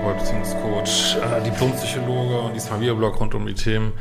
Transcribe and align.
Paartherapeut, 0.00 0.18
Beziehungscoach, 0.18 1.16
äh, 1.16 1.42
Diplompsychologe 1.42 2.40
und 2.40 2.54
diesmal 2.54 2.80
Videoblog 2.80 3.20
rund 3.20 3.34
um 3.34 3.46
die 3.46 3.54
Themen 3.54 3.92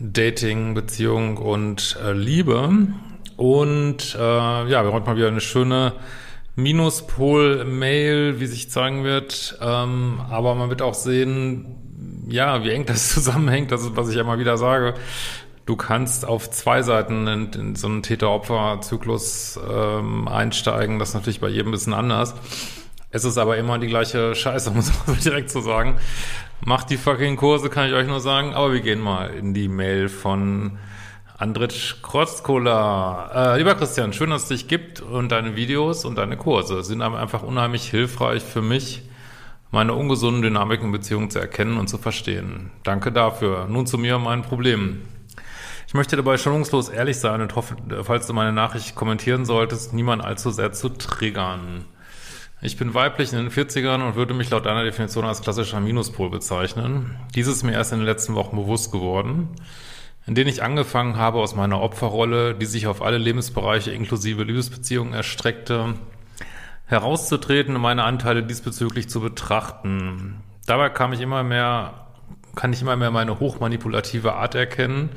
Dating, 0.00 0.74
Beziehung 0.74 1.36
und 1.36 1.98
äh, 2.02 2.12
Liebe. 2.12 2.88
Und 3.36 4.14
äh, 4.14 4.18
ja, 4.18 4.68
wir 4.68 4.78
haben 4.78 4.92
heute 4.92 5.06
mal 5.06 5.16
wieder 5.16 5.28
eine 5.28 5.40
schöne 5.40 5.92
Minuspol-Mail, 6.56 8.40
wie 8.40 8.46
sich 8.46 8.70
zeigen 8.70 9.04
wird. 9.04 9.58
Ähm, 9.60 10.20
aber 10.30 10.54
man 10.54 10.70
wird 10.70 10.82
auch 10.82 10.94
sehen, 10.94 12.26
ja, 12.28 12.64
wie 12.64 12.70
eng 12.70 12.86
das 12.86 13.08
zusammenhängt, 13.14 13.70
das 13.70 13.82
ist, 13.82 13.96
was 13.96 14.08
ich 14.08 14.16
ja 14.16 14.22
immer 14.22 14.38
wieder 14.38 14.56
sage. 14.56 14.94
Du 15.66 15.76
kannst 15.76 16.26
auf 16.26 16.50
zwei 16.50 16.82
Seiten 16.82 17.26
in, 17.26 17.52
in 17.52 17.76
so 17.76 17.86
einen 17.86 18.02
Täter-Opfer-Zyklus 18.02 19.58
ähm, 19.70 20.28
einsteigen. 20.28 20.98
Das 20.98 21.10
ist 21.10 21.14
natürlich 21.14 21.40
bei 21.40 21.48
jedem 21.48 21.68
ein 21.68 21.72
bisschen 21.72 21.94
anders. 21.94 22.34
Es 23.14 23.24
ist 23.24 23.38
aber 23.38 23.56
immer 23.58 23.78
die 23.78 23.86
gleiche 23.86 24.34
Scheiße, 24.34 24.70
muss 24.74 24.92
man 25.06 25.16
direkt 25.20 25.48
so 25.48 25.60
sagen. 25.60 25.98
Macht 26.64 26.90
die 26.90 26.96
fucking 26.96 27.36
Kurse, 27.36 27.70
kann 27.70 27.86
ich 27.86 27.94
euch 27.94 28.08
nur 28.08 28.18
sagen. 28.18 28.54
Aber 28.54 28.72
wir 28.72 28.80
gehen 28.80 29.00
mal 29.00 29.30
in 29.30 29.54
die 29.54 29.68
Mail 29.68 30.08
von 30.08 30.78
Andritsch 31.38 32.02
Krotzkola. 32.02 33.54
Äh, 33.54 33.58
lieber 33.58 33.76
Christian, 33.76 34.12
schön, 34.12 34.30
dass 34.30 34.42
es 34.42 34.48
dich 34.48 34.66
gibt 34.66 35.00
und 35.00 35.30
deine 35.30 35.54
Videos 35.54 36.04
und 36.04 36.16
deine 36.18 36.36
Kurse 36.36 36.82
sind 36.82 37.02
einfach 37.02 37.44
unheimlich 37.44 37.88
hilfreich 37.88 38.42
für 38.42 38.62
mich, 38.62 39.02
meine 39.70 39.94
ungesunden 39.94 40.42
Dynamiken 40.42 40.86
in 40.86 40.92
Beziehungen 40.92 41.30
zu 41.30 41.38
erkennen 41.38 41.76
und 41.76 41.86
zu 41.86 41.98
verstehen. 41.98 42.72
Danke 42.82 43.12
dafür. 43.12 43.68
Nun 43.68 43.86
zu 43.86 43.96
mir 43.96 44.16
und 44.16 44.24
meinen 44.24 44.42
Problemen. 44.42 45.08
Ich 45.86 45.94
möchte 45.94 46.16
dabei 46.16 46.36
schonungslos 46.36 46.88
ehrlich 46.88 47.20
sein 47.20 47.40
und 47.42 47.54
hoffe, 47.54 47.76
falls 48.02 48.26
du 48.26 48.32
meine 48.32 48.52
Nachricht 48.52 48.96
kommentieren 48.96 49.44
solltest, 49.44 49.92
niemand 49.92 50.24
allzu 50.24 50.50
sehr 50.50 50.72
zu 50.72 50.88
triggern. 50.88 51.84
Ich 52.64 52.78
bin 52.78 52.94
weiblich 52.94 53.30
in 53.34 53.38
den 53.38 53.50
40ern 53.50 54.00
und 54.00 54.14
würde 54.14 54.32
mich 54.32 54.48
laut 54.48 54.64
deiner 54.64 54.84
Definition 54.84 55.26
als 55.26 55.42
klassischer 55.42 55.80
Minuspol 55.80 56.30
bezeichnen. 56.30 57.14
Dies 57.34 57.46
ist 57.46 57.62
mir 57.62 57.72
erst 57.72 57.92
in 57.92 57.98
den 57.98 58.06
letzten 58.06 58.34
Wochen 58.36 58.56
bewusst 58.56 58.90
geworden, 58.90 59.50
in 60.26 60.34
denen 60.34 60.48
ich 60.48 60.62
angefangen 60.62 61.18
habe, 61.18 61.40
aus 61.40 61.54
meiner 61.54 61.82
Opferrolle, 61.82 62.54
die 62.54 62.64
sich 62.64 62.86
auf 62.86 63.02
alle 63.02 63.18
Lebensbereiche 63.18 63.90
inklusive 63.90 64.44
Liebesbeziehungen 64.44 65.12
erstreckte, 65.12 65.92
herauszutreten 66.86 67.76
und 67.76 67.82
meine 67.82 68.04
Anteile 68.04 68.42
diesbezüglich 68.42 69.10
zu 69.10 69.20
betrachten. 69.20 70.36
Dabei 70.64 70.88
kam 70.88 71.12
ich 71.12 71.20
immer 71.20 71.42
mehr, 71.42 72.06
kann 72.54 72.72
ich 72.72 72.80
immer 72.80 72.96
mehr 72.96 73.10
meine 73.10 73.40
hochmanipulative 73.40 74.36
Art 74.36 74.54
erkennen, 74.54 75.10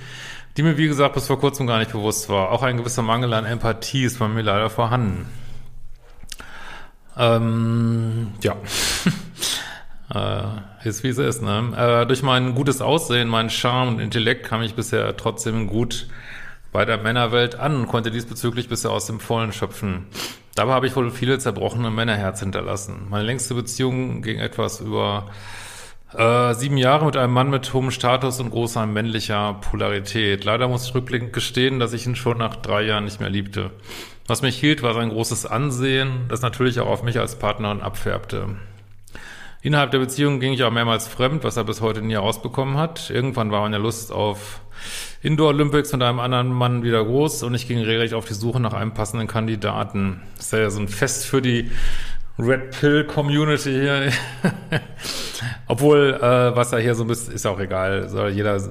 die 0.58 0.64
mir, 0.64 0.78
wie 0.78 0.88
gesagt, 0.88 1.14
bis 1.14 1.28
vor 1.28 1.40
kurzem 1.40 1.66
gar 1.66 1.80
nicht 1.80 1.94
bewusst 1.94 2.28
war. 2.28 2.52
Auch 2.52 2.64
ein 2.64 2.76
gewisser 2.76 3.04
Mangel 3.04 3.34
an 3.34 3.46
Empathie 3.46 4.04
ist 4.04 4.20
bei 4.20 4.28
mir 4.28 4.42
leider 4.42 4.70
vorhanden. 4.70 5.28
Ähm, 7.18 8.34
ja. 8.42 8.56
äh, 10.84 10.88
ist 10.88 11.04
wie 11.04 11.10
es 11.10 11.18
ist, 11.18 11.42
ne? 11.42 11.74
Äh, 11.76 12.06
durch 12.06 12.24
mein 12.24 12.56
gutes 12.56 12.82
Aussehen, 12.82 13.28
meinen 13.28 13.50
Charme 13.50 13.96
und 13.96 14.00
Intellekt 14.00 14.46
kam 14.46 14.62
ich 14.62 14.76
bisher 14.76 15.16
trotzdem 15.18 15.68
gut 15.68 16.08
bei 16.72 16.86
der 16.86 16.98
Männerwelt 16.98 17.56
an 17.56 17.76
und 17.76 17.88
konnte 17.88 18.12
diesbezüglich 18.12 18.70
bisher 18.70 18.92
aus 18.92 19.08
dem 19.08 19.20
Vollen 19.20 19.52
schöpfen. 19.52 20.06
Dabei 20.56 20.74
habe 20.74 20.88
ich 20.88 20.96
wohl 20.96 21.12
viele 21.12 21.40
zerbrochene 21.40 21.90
Männerherz 21.90 22.40
hinterlassen. 22.40 23.08
Meine 23.10 23.26
längste 23.26 23.54
Beziehung 23.54 24.22
ging 24.22 24.40
etwas 24.40 24.82
über 24.82 25.28
äh, 26.16 26.54
sieben 26.54 26.78
Jahre 26.78 27.06
mit 27.06 27.18
einem 27.18 27.34
Mann 27.34 27.50
mit 27.50 27.74
hohem 27.74 27.92
Status 27.92 28.40
und 28.40 28.52
großer 28.52 28.86
männlicher 28.86 29.56
Polarität. 29.56 30.46
Leider 30.46 30.68
muss 30.68 30.88
ich 30.88 30.96
rückblickend 30.96 31.34
gestehen, 31.34 31.80
dass 31.80 31.94
ich 31.94 32.06
ihn 32.06 32.16
schon 32.16 32.38
nach 32.38 32.56
drei 32.56 32.84
Jahren 32.84 33.06
nicht 33.06 33.20
mehr 33.20 33.30
liebte. 33.30 33.72
Was 34.28 34.42
mich 34.42 34.60
hielt, 34.60 34.84
war 34.84 34.94
sein 34.94 35.10
großes 35.10 35.46
Ansehen, 35.46 36.26
das 36.28 36.42
natürlich 36.42 36.82
auch 36.82 36.88
auf 36.88 37.02
mich 37.02 37.18
als 37.18 37.40
Partnerin 37.40 37.82
abfärbte. 37.82 38.58
Innerhalb 39.62 39.92
der 39.92 40.00
Beziehung 40.00 40.40
ging 40.42 40.54
ich 40.54 40.64
auch 40.64 40.72
mehrmals 40.72 41.08
fremd, 41.08 41.46
was 41.46 41.56
er 41.58 41.64
bis 41.64 41.82
heute 41.82 42.02
nie 42.02 42.14
herausbekommen 42.14 42.78
hat. 42.78 43.10
Irgendwann 43.10 43.52
war 43.52 43.62
meine 43.62 43.78
Lust 43.78 44.12
auf 44.12 44.60
Indoor 45.22 45.50
Olympics 45.50 45.94
mit 45.94 46.04
einem 46.04 46.20
anderen 46.20 46.50
Mann 46.50 46.84
wieder 46.84 47.04
groß 47.04 47.44
und 47.44 47.56
ich 47.56 47.68
ging 47.68 47.80
regelrecht 47.80 48.14
auf 48.14 48.26
die 48.26 48.34
Suche 48.34 48.60
nach 48.60 48.74
einem 48.74 48.94
passenden 48.94 49.28
Kandidaten. 49.28 50.22
Das 50.36 50.48
ist 50.48 50.54
ja 50.54 50.70
so 50.70 50.82
ein 50.82 50.90
Fest 50.90 51.26
für 51.26 51.42
die 51.42 51.72
Red 52.38 52.80
Pill 52.80 53.06
Community 53.06 53.72
hier. 53.72 54.12
Obwohl, 55.68 56.14
äh, 56.22 56.56
was 56.56 56.72
er 56.72 56.80
hier 56.80 56.96
so 56.96 57.04
ein 57.04 57.08
bisschen, 57.08 57.34
ist 57.34 57.46
auch 57.48 57.60
egal, 57.60 58.10
soll 58.10 58.30
jeder 58.30 58.62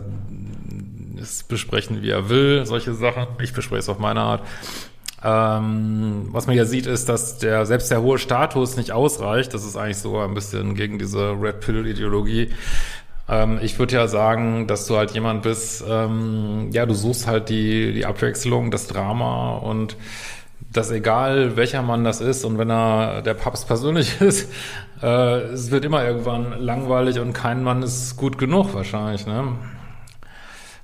es 1.21 1.43
besprechen, 1.43 2.03
wie 2.03 2.11
er 2.11 2.28
will, 2.28 2.65
solche 2.66 2.93
Sachen. 2.95 3.27
Ich 3.43 3.53
bespreche 3.53 3.81
es 3.81 3.89
auf 3.89 3.99
meine 3.99 4.21
Art. 4.21 4.43
Ähm, 5.27 6.29
was 6.31 6.47
man 6.47 6.55
ja 6.55 6.65
sieht, 6.65 6.87
ist, 6.87 7.09
dass 7.09 7.39
der 7.39 7.67
selbst 7.67 7.91
der 7.91 8.01
hohe 8.01 8.17
Status 8.17 8.77
nicht 8.77 8.93
ausreicht. 8.93 9.53
Das 9.55 9.65
ist 9.65 9.77
eigentlich 9.77 9.99
sogar 9.99 10.29
ein 10.29 10.35
bisschen 10.35 10.77
gegen 10.77 11.01
diese 11.01 11.33
Red 11.33 11.59
Pill-Ideologie. 11.61 12.51
Ähm, 13.29 13.59
ich 13.61 13.77
würde 13.81 13.97
ja 13.97 14.07
sagen, 14.07 14.69
dass 14.69 14.87
du 14.87 14.97
halt 14.97 15.11
jemand 15.13 15.43
bist, 15.43 15.85
ähm, 15.89 16.69
ja, 16.71 16.87
du 16.87 16.95
suchst 16.95 17.27
halt 17.27 17.49
die, 17.49 17.93
die 17.93 18.07
Abwechslung, 18.07 18.71
das 18.71 18.87
Drama 18.87 19.57
und 19.57 19.97
dass 20.73 20.93
egal 20.93 21.57
welcher 21.57 21.83
Mann 21.83 22.05
das 22.05 22.21
ist 22.21 22.45
und 22.45 22.59
wenn 22.59 22.71
er 22.71 23.23
der 23.23 23.35
Papst 23.35 23.67
persönlich 23.67 24.21
ist, 24.21 24.49
äh, 25.03 25.39
es 25.53 25.73
wird 25.73 25.85
immer 25.85 26.05
irgendwann 26.05 26.61
langweilig 26.61 27.19
und 27.19 27.33
kein 27.33 27.65
Mann 27.65 27.83
ist 27.83 28.17
gut 28.17 28.39
genug 28.39 28.75
wahrscheinlich, 28.75 29.27
ne? 29.27 29.55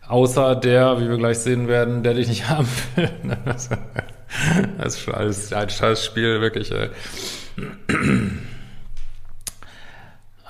Außer 0.09 0.57
der, 0.57 1.01
wie 1.01 1.09
wir 1.09 1.17
gleich 1.17 1.39
sehen 1.39 1.69
werden, 1.69 2.03
der 2.03 2.15
dich 2.15 2.29
nicht 2.29 2.49
haben 2.51 2.67
will. 2.97 3.11
Das 4.79 4.95
ist 4.95 5.03
schon 5.03 5.15
alles 5.15 5.53
ein 5.53 5.71
scheiß 5.71 6.05
Spiel, 6.05 6.41
wirklich. 6.41 6.73
Ey. 6.73 6.91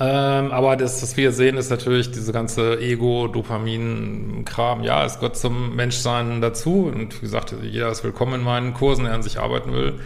Ähm, 0.00 0.50
aber 0.50 0.76
das, 0.76 1.02
was 1.02 1.16
wir 1.16 1.30
sehen, 1.30 1.56
ist 1.56 1.70
natürlich 1.70 2.10
diese 2.10 2.32
ganze 2.32 2.80
Ego-Dopamin-Kram. 2.80 4.82
Ja, 4.82 5.04
es 5.04 5.16
gehört 5.16 5.36
zum 5.36 5.76
Menschsein 5.76 6.40
dazu. 6.40 6.90
Und 6.92 7.18
wie 7.18 7.20
gesagt, 7.20 7.54
jeder 7.62 7.90
ist 7.90 8.02
willkommen 8.02 8.34
in 8.34 8.42
meinen 8.42 8.74
Kursen, 8.74 9.04
der 9.04 9.14
an 9.14 9.22
sich 9.22 9.38
arbeiten 9.38 9.72
will. 9.72 10.00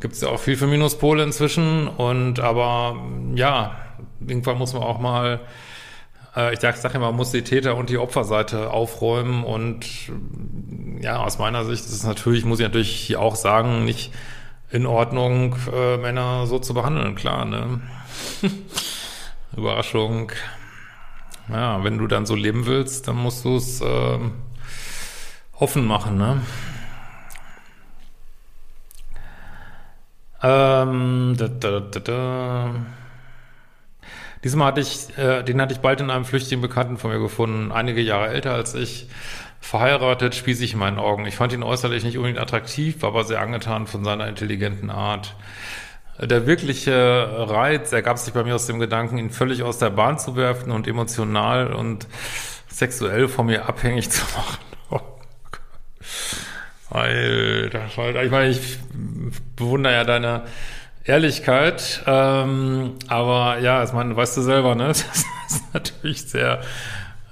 Gibt 0.00 0.14
es 0.14 0.20
ja 0.20 0.28
auch 0.28 0.38
viel 0.38 0.56
für 0.56 0.68
Minuspole 0.68 1.22
inzwischen. 1.22 1.88
Und 1.88 2.38
aber 2.38 2.96
ja, 3.34 3.76
irgendwann 4.20 4.58
muss 4.58 4.74
man 4.74 4.82
auch 4.82 5.00
mal, 5.00 5.40
äh, 6.36 6.52
ich 6.52 6.60
sage 6.60 6.76
sag 6.76 6.94
immer, 6.94 7.06
man 7.06 7.16
muss 7.16 7.32
die 7.32 7.42
Täter- 7.42 7.76
und 7.76 7.90
die 7.90 7.98
Opferseite 7.98 8.70
aufräumen. 8.70 9.42
Und 9.42 9.86
ja, 11.00 11.18
aus 11.18 11.38
meiner 11.38 11.64
Sicht 11.64 11.84
ist 11.84 11.92
es 11.92 12.04
natürlich, 12.04 12.44
muss 12.44 12.60
ich 12.60 12.66
natürlich 12.66 12.90
hier 12.90 13.20
auch 13.20 13.36
sagen, 13.36 13.84
nicht 13.84 14.12
in 14.70 14.86
Ordnung, 14.86 15.56
äh, 15.72 15.96
Männer 15.98 16.46
so 16.46 16.58
zu 16.58 16.74
behandeln, 16.74 17.14
klar, 17.14 17.44
ne? 17.44 17.80
Überraschung. 19.56 20.32
Ja, 21.48 21.84
wenn 21.84 21.98
du 21.98 22.06
dann 22.06 22.26
so 22.26 22.34
leben 22.34 22.66
willst, 22.66 23.06
dann 23.06 23.16
musst 23.16 23.44
du 23.44 23.56
es 23.56 23.80
äh, 23.80 24.18
offen 25.52 25.86
machen, 25.86 26.16
ne? 26.16 26.40
Ähm, 30.42 31.36
da, 31.38 31.48
da, 31.48 31.80
da, 31.80 32.00
da. 32.00 32.74
Diesmal 34.42 34.68
hatte 34.68 34.80
ich, 34.82 35.16
äh, 35.16 35.42
den 35.42 35.60
hatte 35.60 35.72
ich 35.72 35.80
bald 35.80 36.00
in 36.00 36.10
einem 36.10 36.26
flüchtigen 36.26 36.60
Bekannten 36.60 36.98
von 36.98 37.10
mir 37.10 37.18
gefunden, 37.18 37.72
einige 37.72 38.02
Jahre 38.02 38.28
älter 38.28 38.52
als 38.52 38.74
ich, 38.74 39.08
verheiratet, 39.64 40.34
spießig 40.34 40.74
in 40.74 40.78
meinen 40.78 40.98
Augen. 40.98 41.24
Ich 41.26 41.36
fand 41.36 41.52
ihn 41.54 41.62
äußerlich 41.62 42.04
nicht 42.04 42.18
unbedingt 42.18 42.38
attraktiv, 42.38 43.00
war 43.00 43.08
aber 43.08 43.24
sehr 43.24 43.40
angetan 43.40 43.86
von 43.86 44.04
seiner 44.04 44.28
intelligenten 44.28 44.90
Art. 44.90 45.34
Der 46.20 46.46
wirkliche 46.46 46.92
Reiz 47.48 47.90
ergab 47.92 48.18
sich 48.18 48.34
bei 48.34 48.44
mir 48.44 48.54
aus 48.54 48.66
dem 48.66 48.78
Gedanken, 48.78 49.16
ihn 49.16 49.30
völlig 49.30 49.62
aus 49.62 49.78
der 49.78 49.90
Bahn 49.90 50.18
zu 50.18 50.36
werfen 50.36 50.70
und 50.70 50.86
emotional 50.86 51.72
und 51.72 52.06
sexuell 52.68 53.26
von 53.26 53.46
mir 53.46 53.66
abhängig 53.66 54.10
zu 54.10 54.22
machen. 54.36 54.58
Alter, 56.90 57.88
Alter, 57.96 58.22
ich 58.22 58.30
meine, 58.30 58.50
ich 58.50 58.78
bewundere 59.56 59.94
ja 59.94 60.04
deine 60.04 60.42
Ehrlichkeit, 61.04 62.02
ähm, 62.06 62.94
aber 63.08 63.58
ja, 63.58 63.82
ich 63.82 63.92
meine, 63.92 64.14
weißt 64.14 64.36
du 64.36 64.42
selber, 64.42 64.74
ne? 64.74 64.88
Das 65.48 65.60
ist 65.60 65.74
natürlich 65.74 66.22
sehr 66.22 66.60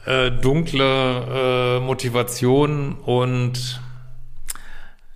äh, 0.07 0.31
dunkle 0.31 1.79
äh, 1.79 1.81
Motivation 1.81 2.95
und 3.05 3.81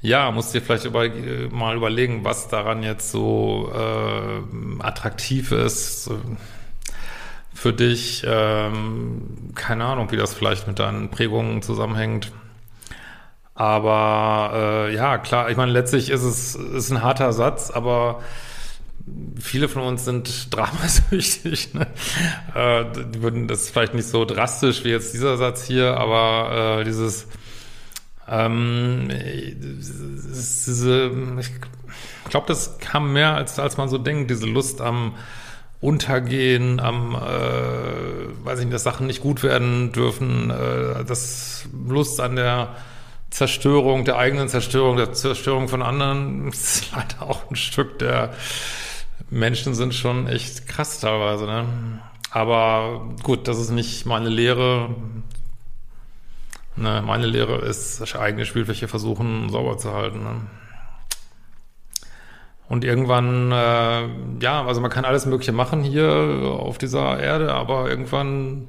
ja, 0.00 0.30
musst 0.30 0.54
dir 0.54 0.62
vielleicht 0.62 0.84
über, 0.84 1.08
mal 1.50 1.76
überlegen, 1.76 2.24
was 2.24 2.48
daran 2.48 2.82
jetzt 2.82 3.10
so 3.10 3.72
äh, 3.74 4.82
attraktiv 4.82 5.50
ist 5.50 6.10
für 7.52 7.72
dich. 7.72 8.24
Ähm, 8.28 9.52
keine 9.54 9.84
Ahnung, 9.86 10.12
wie 10.12 10.16
das 10.16 10.34
vielleicht 10.34 10.68
mit 10.68 10.78
deinen 10.78 11.10
Prägungen 11.10 11.62
zusammenhängt. 11.62 12.30
Aber 13.54 14.50
äh, 14.54 14.94
ja, 14.94 15.16
klar, 15.18 15.50
ich 15.50 15.56
meine, 15.56 15.72
letztlich 15.72 16.10
ist 16.10 16.22
es 16.22 16.54
ist 16.54 16.90
ein 16.90 17.02
harter 17.02 17.32
Satz, 17.32 17.70
aber 17.70 18.22
viele 19.41 19.69
von 19.69 19.82
uns 19.82 20.05
sind 20.05 20.49
dramasüchtig. 20.55 21.75
Ne? 21.75 21.87
Äh, 22.55 22.85
die 23.12 23.23
würden 23.23 23.49
das 23.49 23.70
vielleicht 23.70 23.94
nicht 23.94 24.08
so 24.08 24.25
drastisch 24.25 24.85
wie 24.85 24.91
jetzt 24.91 25.14
dieser 25.14 25.37
Satz 25.37 25.64
hier, 25.64 25.97
aber 25.97 26.81
äh, 26.81 26.85
dieses 26.85 27.26
ähm, 28.29 29.08
diese, 29.08 31.11
ich 31.38 32.31
glaube, 32.31 32.47
das 32.49 32.79
kam 32.79 33.12
mehr 33.12 33.35
als 33.35 33.58
als 33.58 33.76
man 33.76 33.88
so 33.88 33.99
denkt, 33.99 34.31
diese 34.31 34.47
Lust 34.47 34.81
am 34.81 35.14
Untergehen, 35.81 36.81
am, 36.81 37.14
äh, 37.14 38.44
weiß 38.44 38.61
ich 38.61 38.64
nicht, 38.64 38.75
dass 38.75 38.82
Sachen 38.82 39.06
nicht 39.06 39.20
gut 39.20 39.43
werden 39.43 39.93
dürfen, 39.93 40.50
äh, 40.50 41.05
das 41.05 41.69
Lust 41.87 42.20
an 42.20 42.35
der 42.35 42.75
Zerstörung, 43.31 44.05
der 44.05 44.17
eigenen 44.17 44.49
Zerstörung, 44.49 44.97
der 44.97 45.12
Zerstörung 45.12 45.69
von 45.69 45.82
anderen, 45.82 46.49
ist 46.49 46.91
leider 46.93 47.23
auch 47.23 47.50
ein 47.50 47.56
Stück 47.56 47.99
der 47.99 48.32
Menschen 49.31 49.75
sind 49.75 49.94
schon 49.94 50.28
echt 50.28 50.69
krass 50.69 51.00
teilweise, 51.00 51.46
ne? 51.46 51.67
Aber 52.31 53.14
gut, 53.23 53.49
das 53.49 53.58
ist 53.58 53.70
nicht 53.70 54.06
meine 54.06 54.28
Lehre. 54.28 54.94
Ne, 56.76 57.02
meine 57.05 57.26
Lehre 57.26 57.56
ist, 57.64 58.14
eigene 58.14 58.44
Spielfläche 58.44 58.87
versuchen 58.88 59.49
sauber 59.49 59.78
zu 59.78 59.94
halten. 59.94 60.23
Ne? 60.23 60.43
Und 62.69 62.84
irgendwann, 62.84 63.50
äh, 63.52 64.08
ja, 64.43 64.67
also 64.67 64.82
man 64.82 64.90
kann 64.90 65.06
alles 65.06 65.25
Mögliche 65.25 65.52
machen 65.52 65.82
hier 65.82 66.06
auf 66.58 66.76
dieser 66.76 67.19
Erde, 67.19 67.55
aber 67.55 67.88
irgendwann 67.88 68.69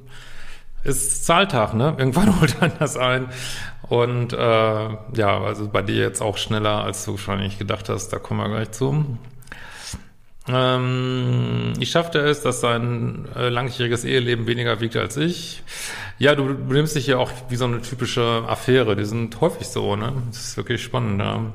ist 0.84 1.26
Zahltag, 1.26 1.74
ne? 1.74 1.94
Irgendwann 1.98 2.40
holt 2.40 2.60
man 2.60 2.72
das 2.78 2.96
ein. 2.96 3.28
Und 3.88 4.32
äh, 4.32 4.36
ja, 4.38 5.40
also 5.40 5.68
bei 5.68 5.82
dir 5.82 5.96
jetzt 5.96 6.22
auch 6.22 6.38
schneller, 6.38 6.84
als 6.84 7.04
du 7.04 7.12
wahrscheinlich 7.12 7.58
gedacht 7.58 7.88
hast, 7.88 8.10
da 8.10 8.18
kommen 8.18 8.40
wir 8.40 8.48
gleich 8.56 8.70
zu. 8.70 9.18
Ähm, 10.48 11.74
ich 11.78 11.90
schaffte 11.90 12.20
es, 12.20 12.40
dass 12.42 12.60
sein 12.60 13.28
äh, 13.36 13.48
langjähriges 13.48 14.04
Eheleben 14.04 14.46
weniger 14.46 14.80
wiegt 14.80 14.96
als 14.96 15.16
ich. 15.16 15.62
Ja, 16.18 16.34
du, 16.34 16.44
du 16.54 16.72
nimmst 16.72 16.96
dich 16.96 17.06
ja 17.06 17.18
auch 17.18 17.30
wie 17.48 17.56
so 17.56 17.66
eine 17.66 17.82
typische 17.82 18.44
Affäre. 18.48 18.96
Die 18.96 19.04
sind 19.04 19.40
häufig 19.40 19.68
so, 19.68 19.94
ne? 19.96 20.12
Das 20.28 20.40
ist 20.40 20.56
wirklich 20.56 20.82
spannend, 20.82 21.20
ja. 21.20 21.52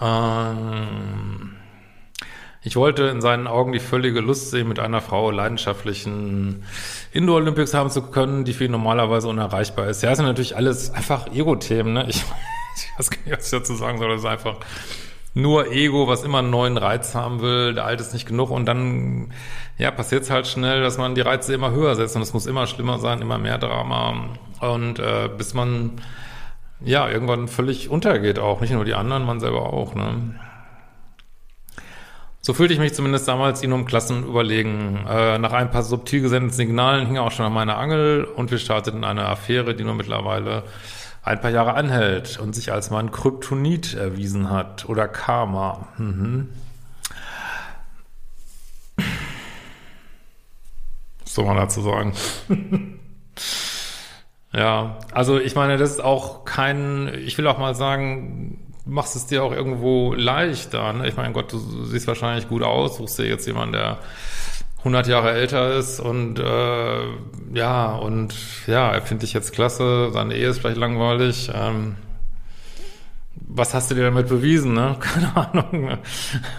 Ähm, 0.00 1.56
ich 2.62 2.74
wollte 2.74 3.04
in 3.04 3.20
seinen 3.20 3.46
Augen 3.46 3.72
die 3.72 3.78
völlige 3.78 4.20
Lust 4.20 4.50
sehen, 4.50 4.66
mit 4.66 4.80
einer 4.80 5.00
Frau 5.00 5.30
leidenschaftlichen 5.30 6.64
Indoor 7.12 7.36
Olympics 7.36 7.72
haben 7.72 7.90
zu 7.90 8.02
können, 8.02 8.44
die 8.44 8.52
für 8.52 8.64
ihn 8.64 8.72
normalerweise 8.72 9.28
unerreichbar 9.28 9.86
ist. 9.86 10.02
Ja, 10.02 10.10
das 10.10 10.18
sind 10.18 10.26
natürlich 10.26 10.56
alles 10.56 10.90
einfach 10.90 11.32
Ego-Themen, 11.32 11.92
ne? 11.92 12.06
Ich, 12.08 12.24
ich 12.76 12.90
weiß 12.98 13.10
gar 13.10 13.18
nicht, 13.24 13.38
was 13.38 13.44
ich 13.46 13.58
dazu 13.58 13.76
sagen 13.76 13.98
soll. 13.98 14.08
Das 14.08 14.20
ist 14.20 14.26
einfach 14.26 14.56
nur 15.36 15.70
Ego, 15.70 16.08
was 16.08 16.24
immer 16.24 16.38
einen 16.38 16.48
neuen 16.48 16.78
Reiz 16.78 17.14
haben 17.14 17.42
will. 17.42 17.74
Der 17.74 17.84
alte 17.84 18.02
ist 18.02 18.14
nicht 18.14 18.26
genug 18.26 18.50
und 18.50 18.64
dann, 18.64 19.34
ja, 19.76 19.90
passiert 19.90 20.22
es 20.22 20.30
halt 20.30 20.46
schnell, 20.46 20.80
dass 20.80 20.96
man 20.96 21.14
die 21.14 21.20
Reize 21.20 21.52
immer 21.52 21.72
höher 21.72 21.94
setzt 21.94 22.16
und 22.16 22.22
es 22.22 22.32
muss 22.32 22.46
immer 22.46 22.66
schlimmer 22.66 22.98
sein, 22.98 23.20
immer 23.20 23.36
mehr 23.36 23.58
Drama 23.58 24.30
und 24.60 24.98
äh, 24.98 25.28
bis 25.36 25.52
man 25.52 26.00
ja 26.80 27.06
irgendwann 27.06 27.48
völlig 27.48 27.90
untergeht 27.90 28.38
auch. 28.38 28.62
Nicht 28.62 28.72
nur 28.72 28.86
die 28.86 28.94
anderen, 28.94 29.26
man 29.26 29.38
selber 29.38 29.74
auch, 29.74 29.94
ne? 29.94 30.40
So 32.40 32.54
fühlte 32.54 32.72
ich 32.72 32.80
mich 32.80 32.94
zumindest 32.94 33.28
damals 33.28 33.62
ihn 33.62 33.72
um 33.72 33.84
Klassen 33.84 34.24
überlegen. 34.24 35.04
Äh, 35.06 35.36
nach 35.38 35.52
ein 35.52 35.70
paar 35.70 35.82
subtil 35.82 36.22
gesendeten 36.22 36.56
Signalen 36.56 37.06
hing 37.06 37.18
auch 37.18 37.32
schon 37.32 37.44
an 37.44 37.52
meiner 37.52 37.76
Angel 37.76 38.24
und 38.24 38.50
wir 38.50 38.58
starteten 38.58 39.04
eine 39.04 39.26
Affäre, 39.26 39.74
die 39.74 39.84
nur 39.84 39.94
mittlerweile 39.96 40.62
ein 41.26 41.40
paar 41.40 41.50
Jahre 41.50 41.74
anhält 41.74 42.38
und 42.38 42.54
sich 42.54 42.70
als 42.72 42.90
mein 42.90 43.10
Kryptonit 43.10 43.94
erwiesen 43.94 44.48
hat 44.48 44.88
oder 44.88 45.08
Karma. 45.08 45.88
Mhm. 45.98 46.48
Was 51.24 51.34
soll 51.34 51.44
man 51.44 51.56
dazu 51.56 51.82
sagen? 51.82 52.12
ja, 54.52 55.00
also 55.10 55.40
ich 55.40 55.56
meine, 55.56 55.78
das 55.78 55.90
ist 55.90 56.00
auch 56.00 56.44
kein, 56.44 57.12
ich 57.26 57.36
will 57.36 57.48
auch 57.48 57.58
mal 57.58 57.74
sagen, 57.74 58.72
machst 58.84 59.16
es 59.16 59.26
dir 59.26 59.42
auch 59.42 59.52
irgendwo 59.52 60.14
leichter. 60.14 60.92
Ne? 60.92 61.08
Ich 61.08 61.16
meine, 61.16 61.32
Gott, 61.32 61.52
du 61.52 61.58
siehst 61.86 62.06
wahrscheinlich 62.06 62.48
gut 62.48 62.62
aus, 62.62 62.98
suchst 62.98 63.18
dir 63.18 63.26
jetzt 63.26 63.48
jemanden, 63.48 63.72
der 63.72 63.98
100 64.86 65.08
Jahre 65.08 65.32
älter 65.32 65.74
ist 65.74 65.98
und 65.98 66.38
äh, 66.38 67.00
ja, 67.52 67.96
und 67.96 68.36
ja, 68.68 68.92
er 68.92 69.02
findet 69.02 69.24
dich 69.24 69.32
jetzt 69.32 69.52
klasse, 69.52 70.10
seine 70.12 70.36
Ehe 70.36 70.50
ist 70.50 70.60
vielleicht 70.60 70.76
langweilig. 70.76 71.50
Ähm, 71.52 71.96
was 73.34 73.74
hast 73.74 73.90
du 73.90 73.96
dir 73.96 74.04
damit 74.04 74.28
bewiesen, 74.28 74.74
ne? 74.74 74.94
Keine 75.00 75.36
Ahnung. 75.36 75.98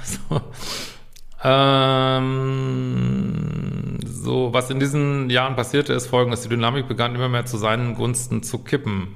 So. 0.04 0.42
Ähm, 1.42 2.28
so, 4.06 4.52
was 4.52 4.70
in 4.72 4.82
diesen 4.82 5.30
Jahren 5.30 5.56
passierte, 5.56 5.94
ist 5.94 6.08
folgendes. 6.08 6.42
Die 6.42 6.50
Dynamik 6.50 6.90
begann 6.90 7.16
immer 7.16 7.30
mehr 7.30 7.46
zu 7.46 7.56
seinen 7.56 7.96
Gunsten 7.96 8.44
zu 8.44 8.58
kippen. 8.60 9.16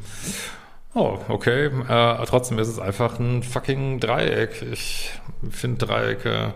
Oh, 0.93 1.19
okay. 1.27 1.65
Äh, 1.65 2.25
trotzdem 2.27 2.59
ist 2.59 2.69
es 2.69 2.79
einfach 2.79 3.19
ein 3.19 3.43
fucking 3.43 3.99
Dreieck. 3.99 4.65
Ich 4.71 5.11
finde 5.49 5.85
Dreiecke. 5.85 6.53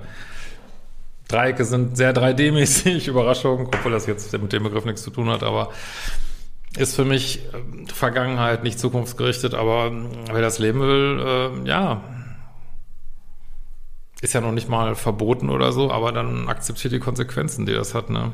Dreiecke 1.27 1.66
sind 1.66 1.98
sehr 1.98 2.13
3D-mäßig, 2.13 3.07
Überraschung, 3.10 3.68
obwohl 3.68 3.92
das 3.92 4.06
jetzt 4.06 4.31
mit 4.33 4.54
dem 4.54 4.63
Begriff 4.63 4.86
nichts 4.86 5.04
zu 5.04 5.10
tun 5.10 5.30
hat, 5.30 5.44
aber 5.44 5.69
ist 6.77 6.95
für 6.95 7.06
mich 7.06 7.45
äh, 7.54 7.92
Vergangenheit, 7.92 8.63
nicht 8.63 8.80
zukunftsgerichtet, 8.80 9.54
aber 9.54 9.92
wer 10.31 10.42
das 10.42 10.59
leben 10.59 10.81
will, 10.81 11.23
äh, 11.26 11.68
ja, 11.68 12.04
ist 14.21 14.33
ja 14.33 14.42
noch 14.42 14.52
nicht 14.52 14.69
mal 14.69 14.95
verboten 14.95 15.50
oder 15.50 15.71
so, 15.71 15.92
aber 15.92 16.11
dann 16.11 16.47
akzeptiert 16.47 16.94
die 16.94 17.00
Konsequenzen, 17.00 17.66
die 17.66 17.73
das 17.73 17.94
hat, 17.94 18.09
ne? 18.09 18.33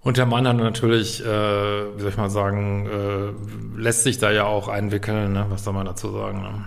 Und 0.00 0.16
der 0.16 0.26
Mann 0.26 0.46
hat 0.46 0.56
natürlich, 0.56 1.22
äh, 1.22 1.26
wie 1.26 2.00
soll 2.00 2.10
ich 2.10 2.16
mal 2.16 2.30
sagen, 2.30 2.86
äh, 2.86 3.78
lässt 3.78 4.04
sich 4.04 4.18
da 4.18 4.30
ja 4.30 4.44
auch 4.44 4.68
einwickeln, 4.68 5.32
ne? 5.32 5.46
was 5.50 5.64
soll 5.64 5.74
man 5.74 5.86
dazu 5.86 6.10
sagen. 6.10 6.40
Ne? 6.40 6.64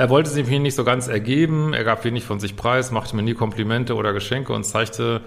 Er 0.00 0.08
wollte 0.08 0.30
sich 0.30 0.46
mir 0.46 0.58
nicht 0.60 0.76
so 0.76 0.82
ganz 0.82 1.08
ergeben, 1.08 1.74
er 1.74 1.84
gab 1.84 2.06
wenig 2.06 2.24
von 2.24 2.40
sich 2.40 2.56
preis, 2.56 2.90
machte 2.90 3.14
mir 3.14 3.22
nie 3.22 3.34
Komplimente 3.34 3.94
oder 3.96 4.14
Geschenke 4.14 4.54
und 4.54 4.64
zeigte 4.64 5.20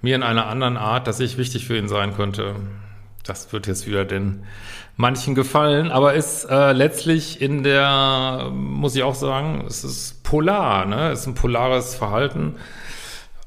mir 0.00 0.16
in 0.16 0.22
einer 0.22 0.46
anderen 0.46 0.78
Art, 0.78 1.06
dass 1.06 1.20
ich 1.20 1.36
wichtig 1.36 1.66
für 1.66 1.76
ihn 1.76 1.88
sein 1.88 2.16
könnte. 2.16 2.54
Das 3.22 3.52
wird 3.52 3.66
jetzt 3.66 3.86
wieder 3.86 4.06
den 4.06 4.44
manchen 4.96 5.34
gefallen, 5.34 5.90
aber 5.90 6.14
ist 6.14 6.44
äh, 6.44 6.72
letztlich 6.72 7.42
in 7.42 7.64
der, 7.64 8.50
muss 8.50 8.96
ich 8.96 9.02
auch 9.02 9.14
sagen, 9.14 9.66
es 9.66 9.84
ist 9.84 10.24
polar, 10.24 10.86
ne? 10.86 11.10
Es 11.10 11.20
ist 11.20 11.26
ein 11.26 11.34
polares 11.34 11.94
Verhalten 11.94 12.54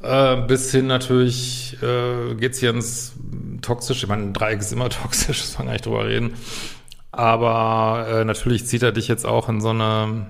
äh, 0.03 0.35
bis 0.35 0.69
hin 0.69 0.85
natürlich 0.85 1.75
äh, 1.81 2.35
geht's 2.35 2.59
hier 2.59 2.69
ins 2.69 3.13
Toxische. 3.63 4.05
Ich 4.05 4.09
meine, 4.09 4.25
ein 4.25 4.33
Dreieck 4.33 4.59
ist 4.59 4.73
immer 4.73 4.89
toxisch, 4.89 5.41
das 5.41 5.55
kann 5.55 5.65
gar 5.65 5.73
nicht 5.73 5.87
drüber 5.87 6.05
reden. 6.05 6.35
Aber 7.11 8.05
äh, 8.07 8.25
natürlich 8.25 8.67
zieht 8.67 8.83
er 8.83 8.91
dich 8.91 9.07
jetzt 9.07 9.25
auch 9.25 9.49
in 9.49 9.59
so 9.59 9.69
eine 9.69 10.27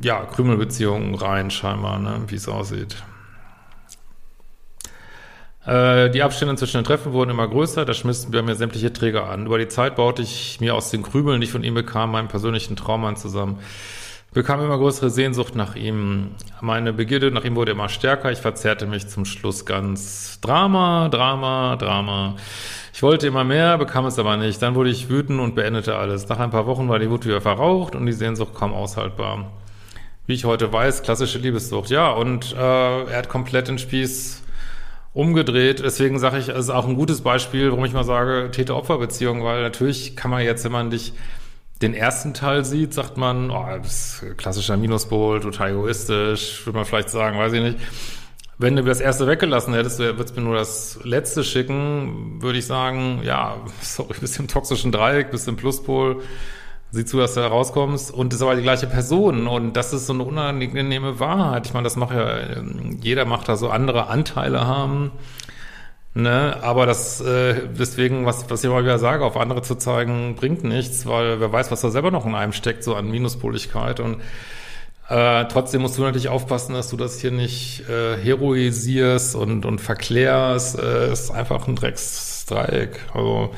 ja, 0.00 0.24
Krümelbeziehung 0.24 1.14
rein, 1.14 1.50
scheinbar, 1.50 1.98
ne, 1.98 2.22
wie 2.28 2.36
es 2.36 2.48
aussieht. 2.48 3.02
Äh, 5.66 6.10
die 6.10 6.22
Abstände 6.22 6.56
zwischen 6.56 6.78
den 6.78 6.84
Treffen 6.84 7.12
wurden 7.12 7.30
immer 7.30 7.48
größer, 7.48 7.84
da 7.84 7.92
schmissen 7.92 8.32
wir 8.32 8.42
mir 8.42 8.54
sämtliche 8.54 8.92
Träger 8.92 9.28
an. 9.28 9.46
Über 9.46 9.58
die 9.58 9.68
Zeit 9.68 9.96
baute 9.96 10.22
ich 10.22 10.60
mir 10.60 10.74
aus 10.74 10.90
den 10.90 11.02
Krümeln, 11.02 11.40
die 11.40 11.46
ich 11.46 11.52
von 11.52 11.64
ihm 11.64 11.74
bekam, 11.74 12.12
meinen 12.12 12.28
persönlichen 12.28 12.76
Traummann 12.76 13.16
zusammen 13.16 13.58
bekam 14.32 14.62
immer 14.62 14.78
größere 14.78 15.10
Sehnsucht 15.10 15.54
nach 15.54 15.74
ihm. 15.74 16.32
Meine 16.60 16.92
Begierde 16.92 17.30
nach 17.30 17.44
ihm 17.44 17.56
wurde 17.56 17.72
immer 17.72 17.88
stärker. 17.88 18.30
Ich 18.30 18.38
verzerrte 18.38 18.86
mich 18.86 19.08
zum 19.08 19.24
Schluss 19.24 19.64
ganz. 19.64 20.40
Drama, 20.40 21.08
Drama, 21.08 21.76
Drama. 21.76 22.36
Ich 22.92 23.02
wollte 23.02 23.26
immer 23.26 23.44
mehr, 23.44 23.78
bekam 23.78 24.06
es 24.06 24.18
aber 24.18 24.36
nicht. 24.36 24.60
Dann 24.60 24.74
wurde 24.74 24.90
ich 24.90 25.08
wütend 25.08 25.40
und 25.40 25.54
beendete 25.54 25.96
alles. 25.96 26.28
Nach 26.28 26.38
ein 26.38 26.50
paar 26.50 26.66
Wochen 26.66 26.88
war 26.88 26.98
die 26.98 27.10
Wut 27.10 27.24
wieder 27.26 27.40
verraucht 27.40 27.94
und 27.94 28.06
die 28.06 28.12
Sehnsucht 28.12 28.54
kaum 28.54 28.72
aushaltbar. 28.72 29.50
Wie 30.28 30.34
ich 30.34 30.44
heute 30.44 30.70
weiß, 30.70 31.02
klassische 31.02 31.38
Liebessucht. 31.38 31.88
Ja, 31.88 32.10
und 32.10 32.52
äh, 32.52 32.58
er 32.58 33.16
hat 33.16 33.30
komplett 33.30 33.68
den 33.68 33.78
Spieß 33.78 34.42
umgedreht. 35.14 35.80
Deswegen 35.82 36.18
sage 36.18 36.36
ich, 36.36 36.50
es 36.50 36.58
ist 36.58 36.70
auch 36.70 36.86
ein 36.86 36.96
gutes 36.96 37.22
Beispiel, 37.22 37.70
warum 37.70 37.86
ich 37.86 37.94
mal 37.94 38.04
sage, 38.04 38.50
Täter-Opfer-Beziehung, 38.52 39.42
weil 39.42 39.62
natürlich 39.62 40.16
kann 40.16 40.30
man 40.30 40.42
jetzt, 40.42 40.64
wenn 40.64 40.72
man 40.72 40.90
dich 40.90 41.14
den 41.80 41.94
ersten 41.94 42.34
Teil 42.34 42.66
sieht, 42.66 42.92
sagt 42.92 43.16
man, 43.16 43.50
oh, 43.50 43.64
das 43.82 44.22
ist 44.22 44.36
klassischer 44.36 44.76
Minuspol, 44.76 45.40
total 45.40 45.70
egoistisch, 45.70 46.66
würde 46.66 46.76
man 46.76 46.84
vielleicht 46.84 47.08
sagen, 47.08 47.38
weiß 47.38 47.54
ich 47.54 47.62
nicht. 47.62 47.78
Wenn 48.58 48.76
du 48.76 48.82
das 48.82 49.00
erste 49.00 49.26
weggelassen 49.26 49.72
hättest, 49.72 49.98
würdest 49.98 50.36
mir 50.36 50.42
nur 50.42 50.56
das 50.56 51.00
letzte 51.04 51.42
schicken, 51.42 52.42
würde 52.42 52.58
ich 52.58 52.66
sagen, 52.66 53.22
ja, 53.24 53.56
sorry, 53.80 54.14
bist 54.20 54.38
im 54.38 54.46
toxischen 54.46 54.92
Dreieck, 54.92 55.30
bist 55.30 55.48
im 55.48 55.56
Pluspol, 55.56 56.22
sieh 56.90 57.04
zu, 57.04 57.18
dass 57.18 57.34
du 57.34 57.40
da 57.40 57.48
rauskommst 57.48 58.12
und 58.12 58.32
ist 58.32 58.42
aber 58.42 58.56
die 58.56 58.62
gleiche 58.62 58.86
Person 58.86 59.46
und 59.46 59.74
das 59.74 59.92
ist 59.92 60.06
so 60.06 60.12
eine 60.12 60.22
unangenehme 60.22 61.20
Wahrheit. 61.20 61.66
Ich 61.66 61.74
meine, 61.74 61.84
das 61.84 61.96
macht 61.96 62.14
ja, 62.14 62.38
jeder 63.00 63.24
macht 63.24 63.48
da 63.48 63.56
so 63.56 63.68
andere 63.68 64.08
Anteile 64.08 64.66
haben, 64.66 65.12
ne, 66.14 66.56
aber 66.62 66.86
das, 66.86 67.20
äh, 67.20 67.68
deswegen, 67.78 68.24
was, 68.26 68.48
was 68.50 68.64
ich 68.64 68.70
immer 68.70 68.82
wieder 68.82 68.98
sage, 68.98 69.24
auf 69.24 69.36
andere 69.36 69.62
zu 69.62 69.74
zeigen, 69.74 70.34
bringt 70.36 70.64
nichts, 70.64 71.06
weil 71.06 71.40
wer 71.40 71.52
weiß, 71.52 71.70
was 71.70 71.82
da 71.82 71.90
selber 71.90 72.10
noch 72.10 72.26
in 72.26 72.34
einem 72.34 72.52
steckt, 72.52 72.84
so 72.84 72.94
an 72.94 73.10
Minuspoligkeit 73.10 74.00
und 74.00 74.20
äh, 75.08 75.46
trotzdem 75.48 75.82
musst 75.82 75.96
du 75.96 76.02
natürlich 76.02 76.28
aufpassen, 76.28 76.74
dass 76.74 76.90
du 76.90 76.96
das 76.98 77.18
hier 77.18 77.30
nicht 77.30 77.88
äh, 77.88 78.18
heroisierst 78.18 79.36
und, 79.36 79.64
und 79.64 79.80
verklärst. 79.80 80.78
Äh, 80.78 81.12
ist 81.12 81.30
einfach 81.30 81.66
ein 81.66 81.76
Drecksdreieck. 81.76 83.00
Also 83.14 83.54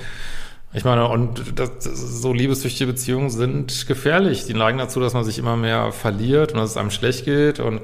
ich 0.73 0.85
meine, 0.85 1.09
und 1.09 1.59
das, 1.59 1.83
so 1.83 2.33
liebessüchtige 2.33 2.93
Beziehungen 2.93 3.31
sind 3.31 3.87
gefährlich. 3.89 4.47
Die 4.47 4.55
neigen 4.55 4.79
dazu, 4.79 5.00
dass 5.00 5.15
man 5.15 5.25
sich 5.25 5.39
immer 5.39 5.57
mehr 5.57 5.91
verliert 5.91 6.53
und 6.53 6.59
dass 6.59 6.71
es 6.71 6.77
einem 6.77 6.93
schlecht 6.93 7.25
geht. 7.25 7.59
Und 7.59 7.81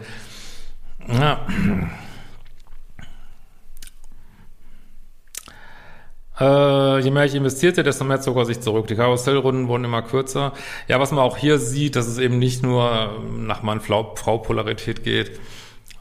ja. 1.09 1.45
Äh, 6.39 7.01
je 7.01 7.11
mehr 7.11 7.25
ich 7.25 7.35
investierte, 7.35 7.83
desto 7.83 8.05
mehr 8.05 8.21
zog 8.21 8.37
er 8.37 8.45
sich 8.45 8.61
zurück. 8.61 8.87
Die 8.87 8.95
Karussellrunden 8.95 9.67
wurden 9.67 9.85
immer 9.85 10.03
kürzer. 10.03 10.53
Ja, 10.87 11.01
was 11.01 11.11
man 11.11 11.25
auch 11.25 11.37
hier 11.37 11.59
sieht, 11.59 11.97
dass 11.97 12.07
es 12.07 12.19
eben 12.19 12.39
nicht 12.39 12.63
nur 12.63 13.21
nach 13.37 13.63
Mann-Frau-Polarität 13.63 15.03
geht, 15.03 15.41